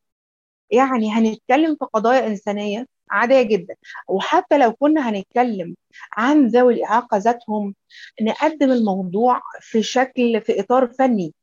[0.72, 3.76] يعني هنتكلم في قضايا إنسانية عادية جدا.
[4.10, 5.76] وحتى لو كنا هنتكلم
[6.18, 7.76] عن ذوي الإعاقة ذاتهم
[8.22, 11.34] نقدم الموضوع في شكل في إطار فني.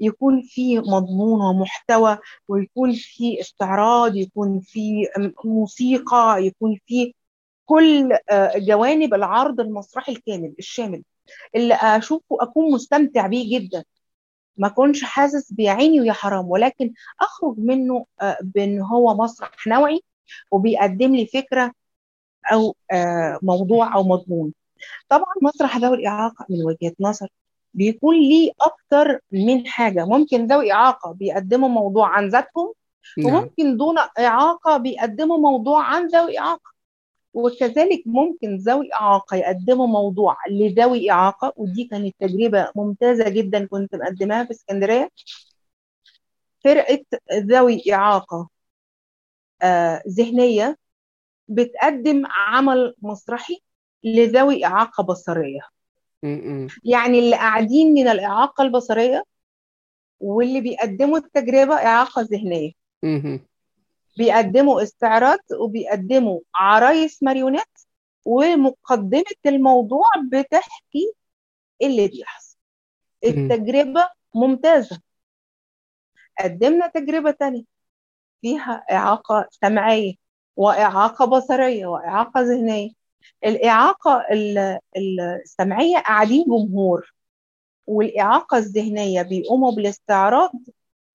[0.00, 5.06] يكون فيه مضمون ومحتوى ويكون فيه استعراض يكون فيه
[5.44, 7.12] موسيقى يكون فيه
[7.64, 11.02] كل آه، جوانب العرض المسرحي الكامل الشامل.
[11.54, 13.84] اللي أشوفه أكون مستمتع بيه جدا.
[14.56, 16.50] ما أكونش حاسس بعيني ويا حرام.
[16.50, 20.02] ولكن أخرج منه آه، بأن هو مسرح نوعي
[20.50, 21.72] وبيقدم لي فكرة
[22.52, 24.52] أو آه، موضوع أو مضمون.
[25.08, 27.28] طبعا مسرح ذوي الإعاقة من وجهة نظر
[27.74, 30.04] بيكون ليه أكتر من حاجة.
[30.04, 32.72] ممكن ذوي إعاقة بيقدموا موضوع عن ذاتهم
[33.18, 33.34] نعم.
[33.34, 36.75] وممكن دون إعاقة بيقدموا موضوع عن ذوي إعاقة.
[37.36, 44.44] وكذلك ممكن ذوي إعاقة يقدموا موضوع لذوي إعاقة ودي كانت تجربة ممتازة جدا كنت مقدماها
[44.44, 45.10] في اسكندرية
[46.64, 48.48] فرقة ذوي إعاقة
[49.62, 50.78] آه، ذهنية
[51.48, 53.60] بتقدم عمل مسرحي
[54.04, 55.60] لذوي إعاقة بصرية.
[56.84, 59.24] يعني اللي قاعدين من الإعاقة البصرية
[60.20, 62.72] واللي بيقدموا التجربة إعاقة ذهنية.
[64.16, 67.78] بيقدموا استعراض وبيقدموا عرايس ماريونات
[68.24, 71.12] ومقدمة الموضوع بتحكي
[71.82, 72.56] اللي بيحصل.
[73.24, 75.00] التجربة ممتازة.
[76.40, 77.62] قدمنا تجربة تانية
[78.42, 80.14] فيها إعاقة سمعية
[80.56, 82.90] وإعاقة بصرية وإعاقة ذهنية.
[83.44, 84.78] الإعاقة ال-
[85.44, 87.14] السمعية قاعدين جمهور
[87.86, 90.52] والإعاقة الذهنية بيقوموا بالاستعراض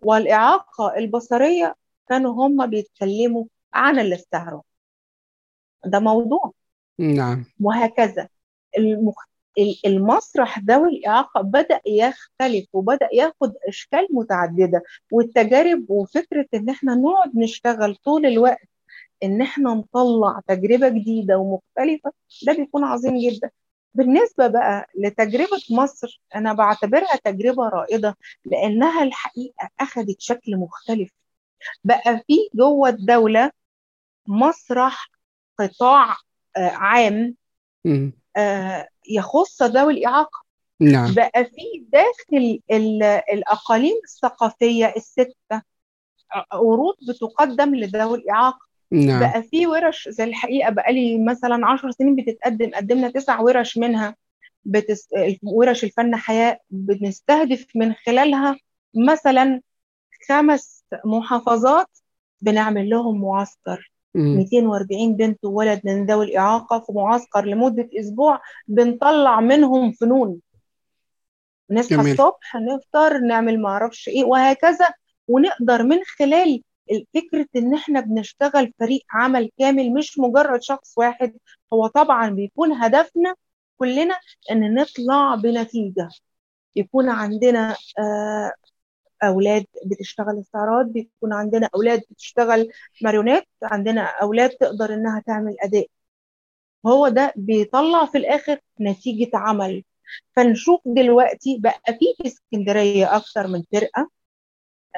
[0.04, 1.76] والإعاقة البصرية
[2.12, 4.64] كانوا هم بيتكلموا عن الاستعراض
[5.86, 6.52] ده موضوع.
[7.00, 7.46] نعم.
[7.62, 8.30] وهكذا.
[8.78, 9.16] المخ...
[9.86, 14.84] المسرح ذوي الإعاقة بدأ يختلف وبدأ ياخد أشكال متعددة.
[15.12, 18.70] والتجارب وفكرة إن إحنا نقعد نشتغل طول الوقت
[19.24, 22.12] إن إحنا نطلع تجربة جديدة ومختلفة
[22.48, 23.50] ده بيكون عظيم جدا.
[23.94, 31.21] بالنسبة بقى لتجربة مصر أنا بعتبرها تجربة رائدة لأنها الحقيقة أخذت شكل مختلف.
[31.84, 33.52] بقى في جوه الدولة
[34.28, 35.10] مسرح
[35.60, 36.16] قطاع
[36.58, 37.36] عام
[39.10, 40.42] يخص ذوي الإعاقة.
[40.80, 41.14] نعم.
[41.14, 42.60] بقى في داخل
[43.34, 45.62] الأقاليم الثقافية الستة
[46.52, 48.60] عروض بتقدم لذوي الإعاقة.
[48.92, 49.20] نعم.
[49.20, 54.16] بقى في ورش زي الحقيقة بقى لي مثلا عشر سنين بتتقدم قدمنا تسع ورش منها.
[54.66, 55.08] بتس...
[55.44, 58.58] ورش الفن حياة بنستهدف من خلالها
[58.96, 59.62] مثلا
[60.30, 61.88] خمس محافظات
[62.42, 63.92] بنعمل لهم معسكر.
[64.16, 70.40] 240 بنت وولد من ذوي الإعاقة في معسكر لمدة أسبوع بنطلع منهم فنون.
[71.70, 71.96] نصحى.
[72.12, 74.88] الصبح نفطر نعمل معرفش إيه وهكذا.
[75.28, 76.64] ونقدر من خلال
[77.14, 81.34] فكرة إن إحنا بنشتغل فريق عمل كامل مش مجرد شخص واحد.
[81.74, 83.36] هو طبعا بيكون هدفنا
[83.78, 84.16] كلنا
[84.52, 86.10] إن نطلع بنتيجة.
[86.76, 88.52] يكون عندنا آه
[89.24, 92.70] أولاد بتشتغل استعراض بيكون عندنا أولاد بتشتغل
[93.04, 95.88] ماريونات عندنا أولاد تقدر إنها تعمل أداء.
[96.88, 99.84] هو ده بيطلع في الآخر نتيجة عمل.
[100.36, 104.10] فنشوف دلوقتي بقى في اسكندرية أكثر من فرقة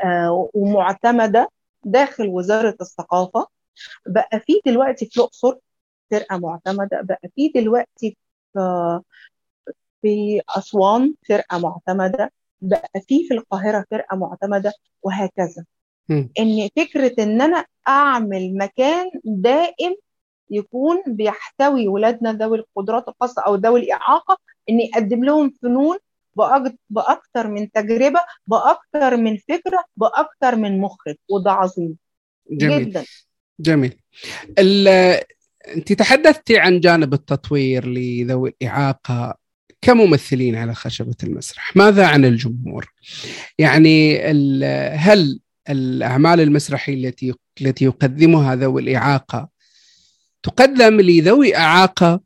[0.05, 1.49] آه ومعتمدة
[1.85, 3.47] داخل وزارة الثقافة.
[4.07, 5.55] بقى في دلوقتي في الأقصر
[6.11, 8.17] فرقة معتمدة بقى في دلوقتي
[8.53, 8.59] في
[10.01, 12.31] في أسوان فرقة معتمدة.
[12.63, 14.73] بقى في في القاهرة فرقة معتمدة
[15.03, 15.65] وهكذا.
[16.09, 16.23] م.
[16.39, 19.95] إن فكرة إن أنا أعمل مكان دائم
[20.49, 24.37] يكون بيحتوي ولادنا ذوي القدرات الخاصة أو ذوي الإعاقة
[24.69, 25.97] ان يقدم لهم فنون
[26.89, 31.97] باكثر من تجربة باكثر من فكرة باكثر من مخرج وده عظيم.
[32.51, 32.89] جميل.
[32.89, 33.03] جدا.
[33.59, 33.99] جميل.
[35.67, 39.42] انت تحدثتي عن جانب التطوير لذوي الإعاقة.
[39.83, 41.75] كممثلين على خشبة المسرح.
[41.75, 42.93] ماذا عن الجمهور؟
[43.59, 44.19] يعني
[44.95, 49.49] هل الأعمال المسرحية التي التي يقدمها ذوي الإعاقة
[50.43, 52.21] تقدم لذوي إعاقة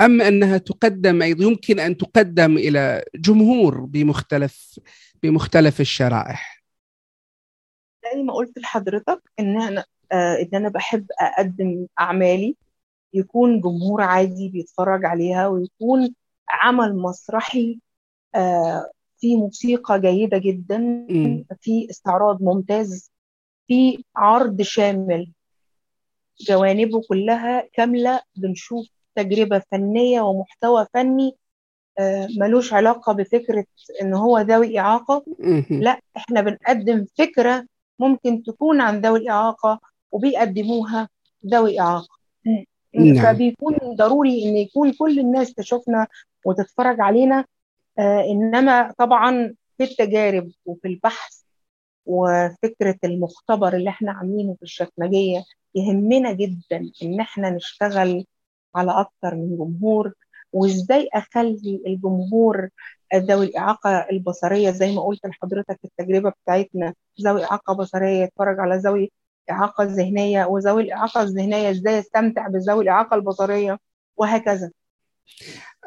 [0.00, 4.78] أم أنها تقدم أيضا يمكن أن تقدم إلى جمهور بمختلف
[5.22, 6.64] بمختلف الشرائح؟
[8.04, 12.56] زي ما قلت لحضرتك إن أنا آه إن أنا بحب أقدم أعمالي
[13.14, 16.14] يكون جمهور عادي بيتفرج عليها ويكون
[16.50, 17.78] عمل مسرحي
[18.34, 21.06] آه في موسيقى جيدة جدا.
[21.60, 23.10] في استعراض ممتاز
[23.68, 25.32] في عرض شامل
[26.40, 31.36] جوانبه كلها كاملة بنشوف تجربة فنية ومحتوى فني
[31.98, 33.64] آه ملوش علاقة بفكرة
[34.02, 35.62] إن هو ذوي إعاقة م.
[35.70, 37.66] لا إحنا بنقدم فكرة
[37.98, 39.80] ممكن تكون عن ذوي الإعاقة
[40.12, 41.08] وبيقدموها
[41.46, 42.19] ذوي إعاقة
[42.94, 43.22] نعم.
[43.34, 46.06] فبيكون ضروري إن يكون كل الناس تشوفنا
[46.46, 47.44] وتتفرج علينا
[47.98, 51.40] آه إنما طبعا في التجارب وفي البحث
[52.06, 58.24] وفكرة المختبر اللي إحنا عاملينه في الشكمجية يهمنا جدا إن إحنا نشتغل
[58.74, 60.12] على أكتر من جمهور
[60.52, 62.68] وإزاي أخلي الجمهور
[63.14, 69.12] ذوي الإعاقة البصرية زي ما قلت لحضرتك التجربة بتاعتنا ذوي إعاقة بصرية يتفرج على ذوي
[69.48, 73.78] الإعاقة الذهنية وذوي الإعاقة الذهنية إزاي يستمتع بذوي الإعاقة البصرية
[74.16, 74.70] وهكذا.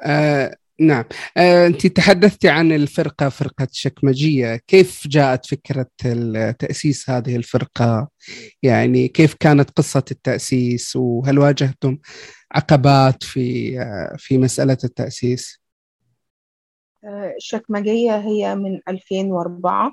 [0.04, 1.04] آه نعم.
[1.38, 4.56] آه أنت تحدثتي عن الفرقة فرقة شكمجية.
[4.56, 5.88] كيف جاءت فكرة
[6.60, 8.10] تأسيس هذه الفرقة؟
[8.64, 11.98] يعني كيف كانت قصة التأسيس وهل واجهتم
[12.52, 15.62] عقبات في آه في مسألة التأسيس؟
[17.04, 19.92] آه الشكمجية هي من 2004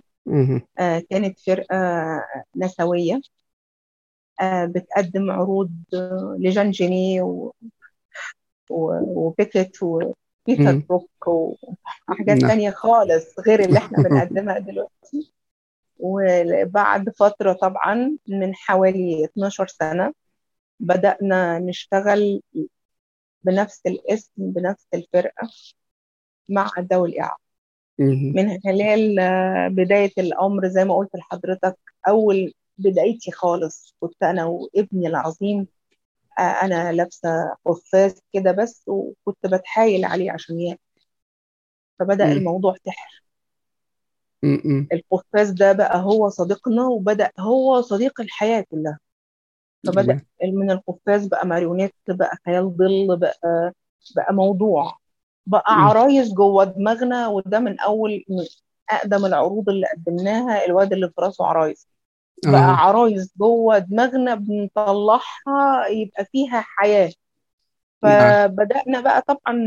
[0.78, 1.76] آه كانت فرقة
[2.56, 3.14] نسوية.
[3.14, 3.39] آه
[4.42, 5.70] بتقدم عروض
[6.38, 7.54] لجان جيني و...
[8.70, 8.92] و...
[9.26, 12.50] وبيكت وبيتر بروك وحاجات نعم.
[12.50, 15.32] تانية خالص غير اللي إحنا بنقدمها دلوقتي.
[15.98, 20.12] وبعد فترة طبعا من حوالي 12 سنة
[20.80, 22.42] بدأنا نشتغل
[23.42, 25.48] بنفس الاسم بنفس الفرقة
[26.48, 27.40] مع ذوي الإعاقة.
[27.98, 29.16] من خلال
[29.74, 35.66] بداية الأمر زي ما قلت لحضرتك أول بدايتي خالص كنت أنا وابني العظيم
[36.38, 40.80] أنا لابسة قفاز كده بس وكنت بتحايل عليه عشان ياكل
[41.98, 42.32] فبدأ مم.
[42.32, 43.22] الموضوع سحر
[44.42, 44.86] م- م.
[44.92, 48.98] القفاز ده بقى هو صديقنا وبدأ هو صديق الحياة كلها.
[49.86, 53.72] فبدأ من القفاز بقى ماريونيت بقى خيال ظل بقى
[54.16, 54.96] بقى موضوع.
[55.46, 58.44] بقى عرايس جوه دماغنا وده من أول من
[58.90, 61.88] أقدم العروض اللي قدمناها الواد اللي في راسه عرايس.
[62.44, 62.76] بقى آه.
[62.76, 67.12] عرايس جوه دماغنا بنطلعها يبقى فيها حياة
[68.04, 68.48] نعم.
[68.48, 69.58] فبدأنا بقى طبعا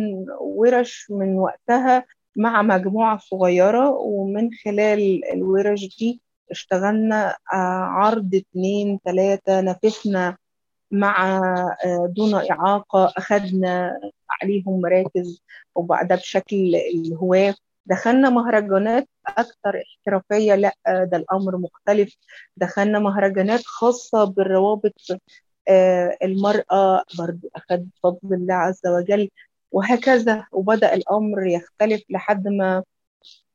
[0.42, 2.06] ورش من وقتها
[2.38, 10.38] مع مجموعة صغيرة ومن خلال الورش دي اشتغلنا آه، عرض اتنين تلاتة نافسنا
[10.92, 11.38] مع
[11.86, 14.00] آه، دون إعاقة أخدنا
[14.42, 15.42] عليهم مراكز
[15.76, 17.56] وبعدها بشكل الهواة
[17.86, 22.18] دخلنا مهرجانات أكثر احترافية لأ ده الأمر مختلف.
[22.58, 24.94] دخلنا مهرجانات خاصة بالروابط
[25.70, 29.30] آه، المرأة برضو أخذ بفضل الله عز وجل
[29.72, 30.46] وهكذا.
[30.52, 32.84] وبدأ الأمر يختلف لحد ما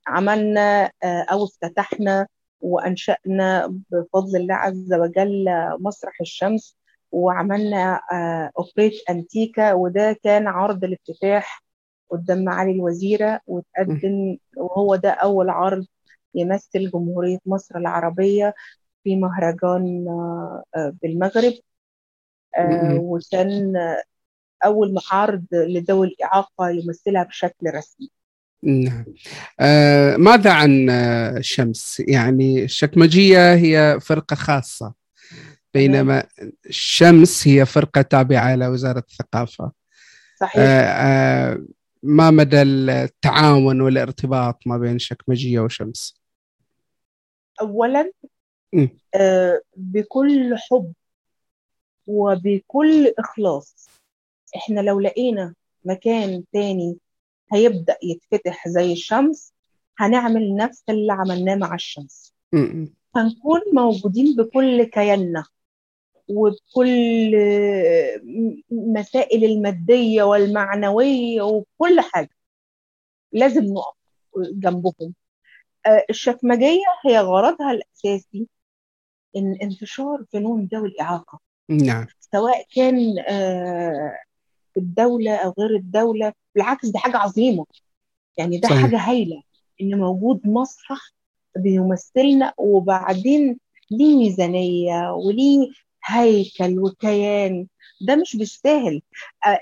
[0.07, 2.27] عملنا آه، أو افتتحنا
[2.61, 5.45] وأنشأنا بفضل الله عز وجل
[5.81, 6.77] مسرح الشمس
[7.12, 11.62] وعملنا آه، أوبريت أنتيكا وده كان عرض الافتتاح
[12.11, 15.87] قدام معالي الوزيرة وتقدم وهو ده أول عرض
[16.35, 18.55] يمثل جمهورية مصر العربية
[19.05, 20.05] في مهرجان
[21.03, 21.53] بالمغرب.
[22.99, 23.75] وكان
[24.64, 28.11] أول عرض لذوي الإعاقة يمثلها بشكل رسمي.
[28.62, 29.05] نعم.
[29.61, 34.94] آه ماذا عن الشمس يعني الشكمجية هي فرقة خاصة
[35.75, 36.25] بينما
[36.66, 39.73] الشمس هي فرقة تابعة لوزارة الثقافة.
[40.40, 40.62] صحيح.
[40.62, 41.64] آه آه
[42.02, 46.20] ما مدى التعاون والارتباط ما بين شكمجية وشمس؟
[47.61, 48.12] أولا
[49.14, 50.92] آه بكل حب
[52.06, 53.88] وبكل إخلاص
[54.56, 56.96] إحنا لو لقينا مكان تاني
[57.52, 59.52] هيبدأ يتفتح زي الشمس
[59.98, 62.34] هنعمل نفس اللي عملناه مع الشمس.
[63.16, 65.44] هنكون موجودين بكل كياننا.
[66.29, 67.31] وبكل
[68.71, 72.37] مسائل المادية والمعنوية وكل حاجة.
[73.33, 73.97] لازم نقف
[74.37, 75.14] جنبهم.
[76.11, 78.47] الشكمجية هي غرضها الأساسي
[79.37, 81.41] إن انتشار فنون ذوي الإعاقة.
[81.69, 82.07] نعم.
[82.33, 83.14] سواء كان
[84.75, 86.33] في الدولة أو غير الدولة.
[86.55, 87.67] بالعكس دي حاجة عظيمة.
[88.37, 88.83] يعني ده صحيح.
[88.83, 89.43] حاجة هايلة
[89.81, 91.11] إن موجود مسرح
[91.57, 93.59] بيمثلنا وبعدين
[93.91, 95.69] ليه ميزانية وليه
[96.09, 97.66] هيكل وكيان.
[98.01, 99.03] ده مش بالساهل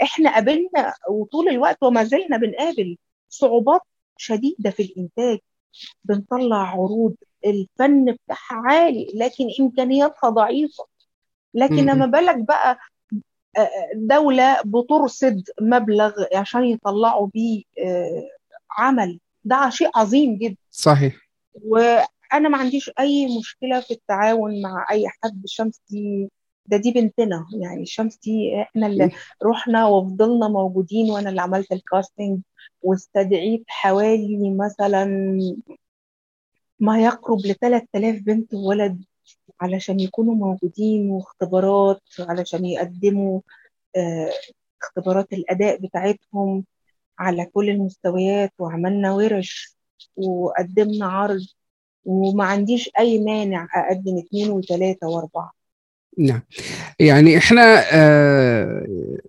[0.03, 3.81] إحنا قابلنا وطول الوقت وما زلنا بنقابل صعوبات
[4.17, 5.39] شديدة في الإنتاج.
[6.05, 7.15] بنطلع عروض
[7.47, 10.85] الفن بتاعها عالي لكن إمكانياتها ضعيفة.
[11.55, 12.79] لكن لما بالك بقى
[13.95, 17.63] دولة بترصد مبلغ عشان يطلعوا بيه
[18.71, 19.21] عمل.
[19.45, 20.57] ده شيء عظيم جدا.
[20.71, 21.17] صحيح.
[21.55, 25.45] وأنا ما عنديش أي مشكلة في التعاون مع أي حد.
[25.45, 26.31] الشمس دي
[26.69, 29.05] ده دي بنتنا يعني الشمس دي إحنا اللي
[29.43, 32.41] رحنا وفضلنا موجودين وأنا اللي عملت الكاستنج
[32.83, 35.05] واستدعيت حوالي مثلا
[36.81, 39.05] ما يقرب ل 3000 بنت وولد
[39.61, 43.41] علشان يكونوا موجودين واختبارات علشان يقدموا
[43.97, 44.31] آه
[44.83, 46.65] اختبارات الأداء بتاعتهم
[47.19, 49.77] على كل المستويات وعملنا ورش
[50.17, 51.41] وقدمنا عرض
[52.05, 55.53] وما عنديش أي مانع أقدم اثنين وثلاثه وأربعة.
[56.19, 56.43] نعم.
[56.99, 57.85] يعني إحنا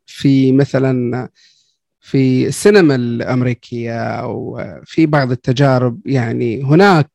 [0.05, 1.29] في مثلا
[1.99, 7.09] في السينما الأمريكية أو في بعض التجارب يعني هناك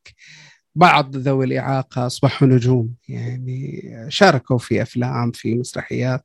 [0.75, 2.95] بعض ذوي الإعاقة اصبحوا نجوم.
[3.09, 6.25] يعني شاركوا في أفلام في مسرحيات.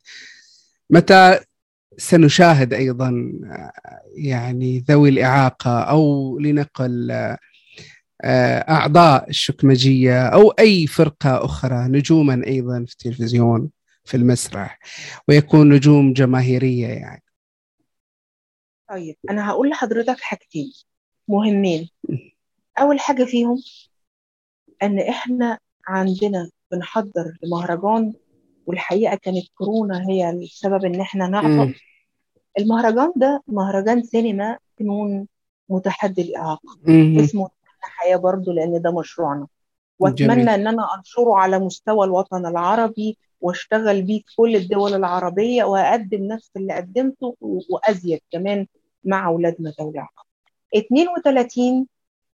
[0.90, 1.40] متى
[1.98, 3.32] سنشاهد أيضا
[4.16, 7.12] يعني ذوي الإعاقة أو لنقل
[8.25, 13.69] أعضاء الشكمجية أو أي فرقة أخرى نجوما أيضا في التلفزيون
[14.03, 14.80] في المسرح
[15.27, 17.23] ويكون نجوم جماهيرية يعني.
[18.89, 20.73] طيب أنا هقول لحضرتك حاجتين
[21.27, 21.89] مهمين.
[22.80, 23.58] أول حاجة فيهم
[24.84, 28.13] إن إحنا عندنا بنحضر لمهرجان
[28.65, 31.75] والحقيقة كانت كورونا هي السبب إن إحنا نعطل.
[32.60, 35.27] المهرجان ده مهرجان سينما فنون
[35.69, 36.80] متحدي الإعاقة.
[37.24, 37.49] اسمه
[37.88, 39.48] حياة برضو لأن ده مشروعنا
[40.00, 40.50] وأتمنى جميل.
[40.50, 46.52] إن أنا أنشره على مستوى الوطن العربي وأشتغل بيه في كل الدول العربية وأقدم نفس
[46.58, 48.68] اللي قدمته وأزيد كمان
[49.04, 50.26] مع أولادنا ذوي الإعاقة
[50.78, 51.88] 32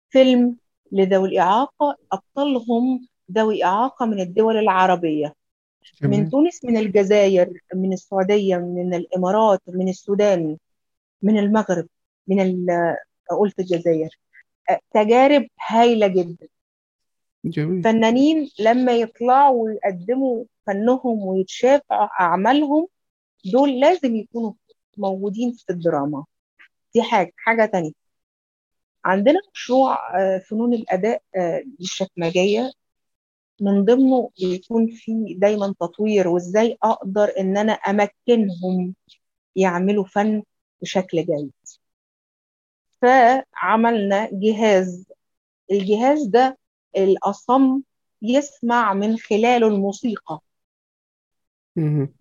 [0.10, 0.58] فيلم
[0.92, 5.34] لذوي الإعاقة أبطالهم ذوي إعاقة من الدول العربية
[6.02, 6.20] جميل.
[6.20, 10.58] من تونس من الجزائر من السعودية من الإمارات من السودان
[11.22, 11.88] من المغرب
[12.28, 12.66] من
[13.40, 14.20] قلت الجزائر
[14.94, 16.48] تجارب هايلة جدا.
[17.46, 17.84] جميل.
[17.84, 22.88] فنانين لما يطلعوا ويقدموا فنهم ويتشافوا أعمالهم
[23.46, 24.54] دول لازم يكونوا
[24.98, 26.26] موجودين في الدراما.
[26.94, 27.92] دي حاجة حاجة تانية.
[29.06, 32.72] عندنا مشروع آه، فنون الأداء آه، للشكمجية
[33.62, 38.96] من ضمنه بيكون فيه دايما تطوير وإزاي أقدر إن أنا أمكنهم
[39.56, 40.44] يعملوا فن
[40.82, 41.52] بشكل جيد.
[43.04, 45.06] فعملنا جهاز.
[45.72, 46.58] الجهاز ده
[46.98, 47.82] الأصم
[48.22, 50.40] يسمع من خلاله الموسيقى.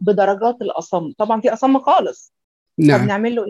[0.00, 1.12] بدرجات الأصم.
[1.12, 2.32] طبعا في أصم خالص.
[2.78, 3.00] نعم.
[3.00, 3.42] فبنعمل له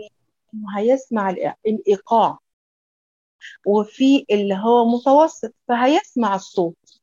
[0.53, 2.37] إنه هيسمع الإ- الإيقاع.
[3.65, 7.01] وفي اللي هو متوسط فهيسمع الصوت.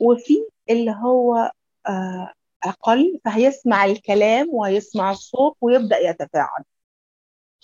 [0.00, 0.34] وفي
[0.70, 1.52] اللي هو
[1.88, 2.32] آه،
[2.64, 6.64] أقل فهيسمع الكلام وهيسمع الصوت ويبدأ يتفاعل.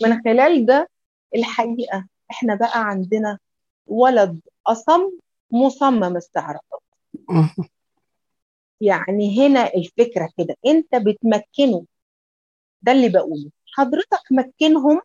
[0.03, 0.91] من خلال ده
[1.35, 3.39] الحقيقة إحنا بقى عندنا
[3.87, 5.11] ولد أصم
[5.51, 6.83] مصمم استعراض.
[8.81, 11.87] يعني هنا الفكرة كده أنت بتمكنه
[12.83, 15.01] ده اللي بقوله حضرتك مكنهم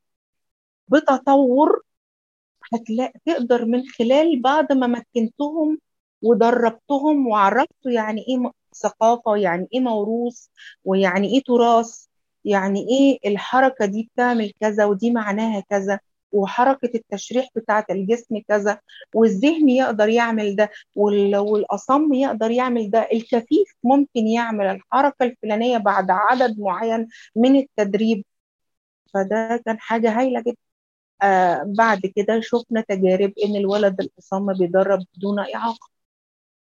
[0.88, 1.82] بتطور
[2.74, 5.80] هتلاقي تقدر من خلال بعد ما مكنتهم
[6.22, 10.48] ودربتهم وعرفته يعني إيه ثقافة ويعني إيه موروث
[10.86, 12.06] ويعني إيه تراث
[12.46, 16.00] يعني إيه الحركة دي بتعمل كذا ودي معناها كذا
[16.32, 18.80] وحركة التشريح بتاعة الجسم كذا
[19.16, 26.08] والذهن يقدر يعمل ده وال- والأصم يقدر يعمل ده الكفيف ممكن يعمل الحركة الفلانية بعد
[26.10, 28.26] عدد معين من التدريب.
[29.14, 30.58] فده كان حاجة هايلة جدا.
[31.24, 35.90] آه بعد كده شفنا تجارب إن الولد الأصم بيدرب بدون اعاقه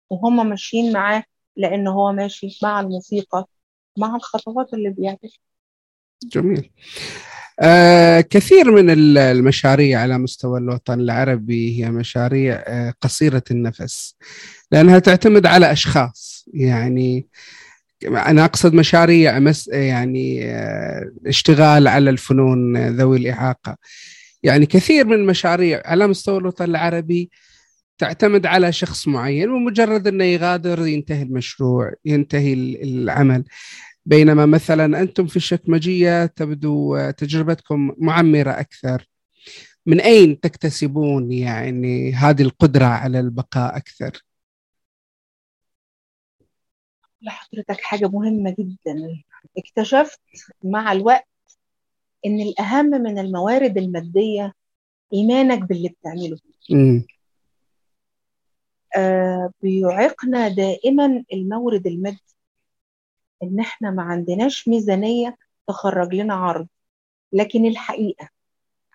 [0.09, 1.23] وهم ماشيين معاه
[1.55, 3.45] لأن هو ماشي مع الموسيقى
[3.97, 5.37] مع الخطوات اللي بيعملها.
[6.23, 6.71] جميل.
[7.61, 14.15] آه كثير من ال- المشاريع على مستوى الوطن العربي هي مشاريع آه قصيرة النفس
[14.71, 16.45] لأنها تعتمد على أشخاص.
[16.53, 17.27] يعني
[18.07, 23.77] أنا أقصد مشاريع مس يعني آه اشتغال على الفنون ذوي الإعاقة.
[24.43, 27.29] يعني كثير من المشاريع على مستوى الوطن العربي
[27.97, 33.43] تعتمد على شخص معين ومجرد إنه يغادر ينتهي المشروع ينتهي ال- العمل.
[34.09, 39.09] بينما مثلا أنتم في الشكمجية تبدو تجربتكم معمرة أكثر.
[39.85, 44.23] من أين تكتسبون يعني هذه القدرة على البقاء أكثر؟
[47.21, 49.21] لحضرتك حاجة مهمة جدا.
[49.57, 50.19] اكتشفت
[50.63, 51.27] مع الوقت
[52.25, 54.53] إن الأهم من الموارد المادية
[55.13, 56.37] إيمانك باللي بتعمله.
[56.71, 57.05] امم
[58.97, 62.28] آه بيعيقنا دائما المورد المادي.
[63.43, 65.37] إن إحنا ما عندناش ميزانية
[65.67, 66.67] تخرج لنا عرض.
[67.33, 68.29] لكن الحقيقة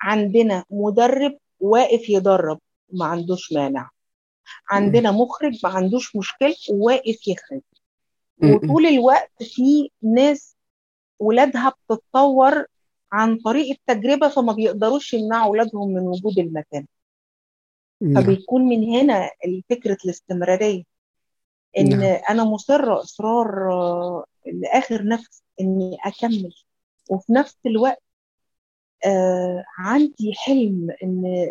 [0.00, 2.60] عندنا مدرب واقف يدرب
[2.92, 3.90] ما عندوش مانع.
[4.70, 7.60] عندنا مخرج ما عندوش مشكلة وواقف يخرج.
[8.42, 10.56] وطول الوقت في ناس
[11.18, 12.66] ولادها بتتطور
[13.12, 16.86] عن طريق التجربة فما بيقدروش يمنعوا ولادهم من وجود المكان.
[18.00, 18.22] نعم.
[18.22, 19.30] فبيكون من هنا
[19.70, 20.93] فكرة الاستمرارية.
[21.78, 22.20] إن نعم.
[22.30, 26.54] أنا مصرة إصرار آه، لآخر نفس إني أكمل.
[27.10, 28.02] وفي نفس الوقت
[29.06, 31.48] آه عندي حلم إن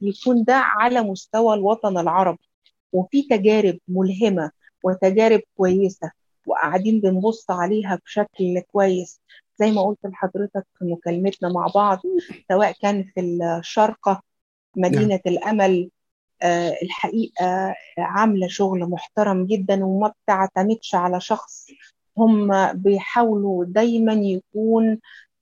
[0.00, 2.48] يكون ده على مستوى الوطن العربي.
[2.92, 4.50] وفي تجارب ملهمة
[4.84, 6.10] وتجارب كويسة
[6.46, 9.20] وقاعدين بنبص عليها بشكل كويس.
[9.58, 12.00] زي ما قلت لحضرتك في مكالمتنا مع بعض
[12.48, 14.22] سواء كان في الشارقة
[14.76, 16.01] مدينة الأمل آه،
[16.82, 21.66] الحقيقة عاملة شغل محترم جدا وما بتعتمدش على شخص.
[22.18, 24.98] هم بيحاولوا دايما يكون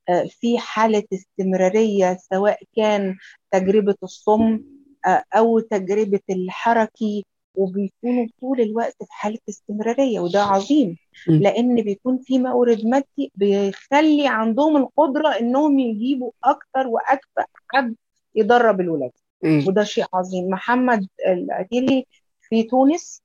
[0.09, 3.17] آه، في حالة استمرارية سواء كان
[3.51, 4.61] تجربة الصم
[5.07, 10.97] آه، أو تجربة الحركي وبيكونوا طول الوقت في حالة استمرارية وده عظيم.
[11.41, 17.95] لأن بيكون في مورد مادي بيخلي عندهم القدرة إنهم يجيبوا أكتر وأكفأ حد
[18.35, 19.11] يدرب الولاد.
[19.43, 19.65] مم.
[19.69, 22.07] وده شيء عظيم محمد العتيلي
[22.41, 23.23] في تونس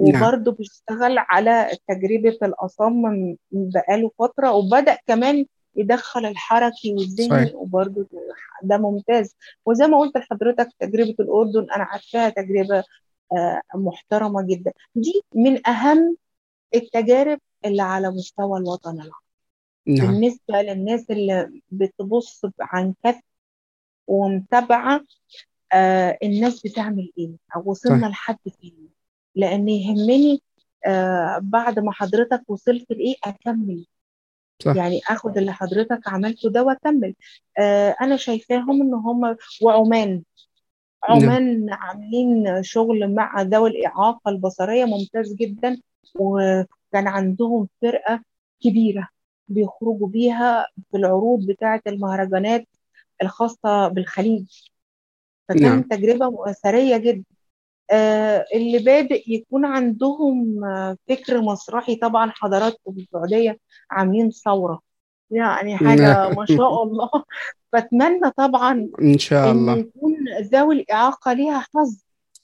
[0.00, 0.22] نعم.
[0.22, 3.02] وبرضه بيشتغل على تجربة الأصم
[3.50, 5.46] بقاله فترة وبدأ كمان
[5.76, 7.52] يدخل الحركي والذهني.
[7.54, 8.06] وبرضه
[8.62, 9.36] ده ممتاز
[9.66, 12.84] وزي ما قلت لحضرتك تجربة الأردن أنا عارفاها تجربة
[13.32, 16.16] آه، محترمة جدا دي من أهم
[16.74, 19.24] التجارب اللي على مستوى الوطن العربي
[19.86, 23.20] نعم بالنسبة للناس اللي بتبص عن كف
[24.06, 25.00] ومتابعة
[25.72, 28.08] آه الناس بتعمل إيه؟ أو وصلنا صح.
[28.10, 28.88] لحد فين؟
[29.34, 30.42] لأن يهمني
[30.86, 33.86] آه بعد ما حضرتك وصلت لإيه؟ أكمل.
[34.62, 34.76] صح.
[34.76, 37.14] يعني آخد اللي حضرتك عملته ده وأكمل.
[37.58, 40.22] آه أنا شايفاهم إن هم وعمان.
[41.02, 45.80] عمان عاملين شغل مع ذوي الإعاقة البصرية ممتاز جدا
[46.14, 48.22] وكان عندهم فرقة
[48.60, 49.08] كبيرة
[49.48, 52.66] بيخرجوا بيها في العروض بتاعة المهرجانات
[53.22, 54.46] الخاصة بالخليج.
[55.48, 55.82] فكان نعم.
[55.82, 57.24] تجربة ثرية جدا.
[57.90, 63.58] آه اللي بادئ يكون عندهم آه، فكر مسرحي طبعا حضراتكم في السعودية
[63.90, 64.80] عاملين ثورة.
[65.30, 67.08] يعني حاجة ما شاء الله.
[67.74, 69.76] بتمنى طبعا إن شاء إن الله.
[69.78, 71.96] يكون ذوي الإعاقة ليها حظ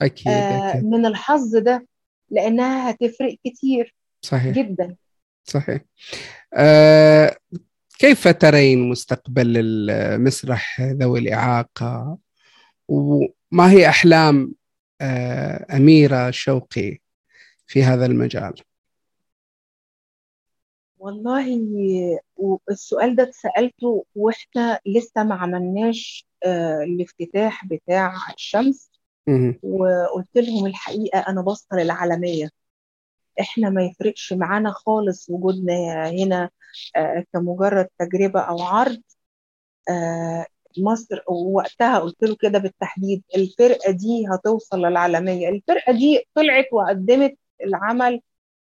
[0.02, 0.84] أكيد آه أكيد.
[0.84, 1.86] من الحظ ده
[2.30, 4.54] لأنها هتفرق كتير صحيح.
[4.58, 4.96] جدا.
[5.44, 5.80] صحيح.
[6.54, 7.36] آه
[7.98, 9.52] كيف ترين مستقبل
[9.90, 12.18] المسرح ذوي الإعاقة؟
[12.90, 14.54] وما هي أحلام
[15.00, 16.98] آه أميرة شوقي
[17.66, 18.54] في هذا المجال؟
[20.98, 21.46] والله
[22.70, 28.90] السؤال ده اتسألته وإحنا لسه ما عملناش آه، الافتتاح بتاع الشمس.
[29.62, 32.50] وقلت لهم الحقيقة أنا باصة للعالمية.
[33.40, 36.50] إحنا ما يفرقش معانا خالص وجودنا هنا
[36.96, 39.02] آه، كمجرد تجربة أو عرض.
[40.78, 45.48] مصر ووقتها قلت له كده بالتحديد الفرقة دي هتوصل للعالمية.
[45.48, 48.20] الفرقة دي طلعت وقدمت العمل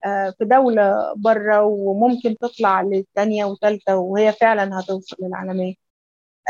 [0.07, 5.75] آه، في دولة بره وممكن تطلع للثانية وثالثة وهي فعلا هتوصل للعالمية.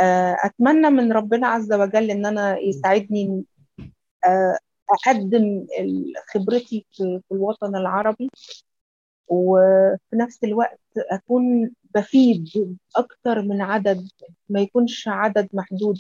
[0.02, 3.44] آه، أتمنى من ربنا عز وجل إن أنا يساعدني
[4.26, 4.58] آه،
[4.90, 5.66] أقدم
[6.34, 8.30] خبرتي في في الوطن العربي
[9.28, 10.80] وفي نفس الوقت
[11.12, 12.48] أكون بفيد
[12.96, 14.08] أكتر من عدد
[14.48, 15.98] ما يكونش عدد محدود.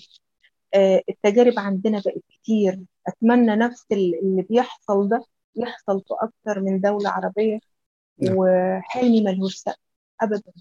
[0.74, 2.78] آه، التجارب عندنا بقت كتير.
[3.08, 5.24] أتمنى نفس ال- اللي بيحصل ده
[5.56, 7.58] يحصل في أكتر من دولة عربية
[8.18, 8.34] نعم.
[8.38, 9.76] وحلمي ملهوش سقف
[10.20, 10.52] أبدا.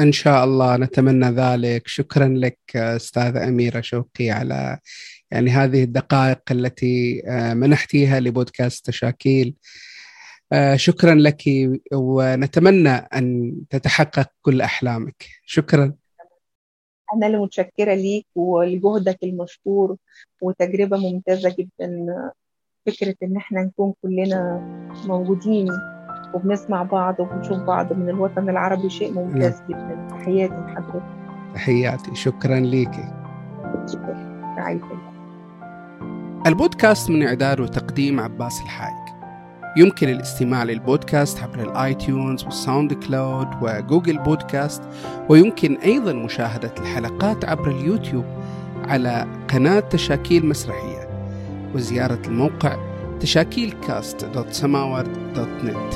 [0.00, 1.88] إن شاء الله نتمنى ذلك.
[1.88, 4.78] شكرا لك أستاذة أميرة شوقي على
[5.30, 9.54] يعني هذه الدقائق التي آه، منحتيها لبودكاست تشاكيل
[10.74, 11.42] شكرا لك
[11.92, 15.24] ونتمنى أن تتحقق كل أحلامك.
[15.46, 15.92] شكرا.
[17.16, 19.96] أنا اللي متشكرة ليك ولجهدك المشكور
[20.40, 22.06] وتجربة ممتازة جدا
[22.86, 24.60] فكرة إن إحنا نكون كلنا
[25.06, 25.68] موجودين
[26.34, 30.08] وبنسمع بعض وبنشوف بعض من الوطن العربي شيء ممتاز جدا.
[30.10, 31.02] تحياتي لحضرتك.
[31.54, 32.14] تحياتي.
[32.14, 32.94] شكرا لك
[33.92, 34.32] شكرا.
[36.46, 39.01] البودكاست من إعداد وتقديم عباس الحايك
[39.76, 44.82] يمكن الاستماع للبودكاست عبر ال iTunes وال SoundCloud و Google Podcast
[45.28, 48.24] ويمكن أيضا مشاهدة الحلقات عبر اليوتيوب
[48.84, 51.08] على قناة تشاكيل مسرحية
[51.74, 52.76] وزيارة الموقع
[53.20, 55.94] تشاكيل cast dot سماورد dot net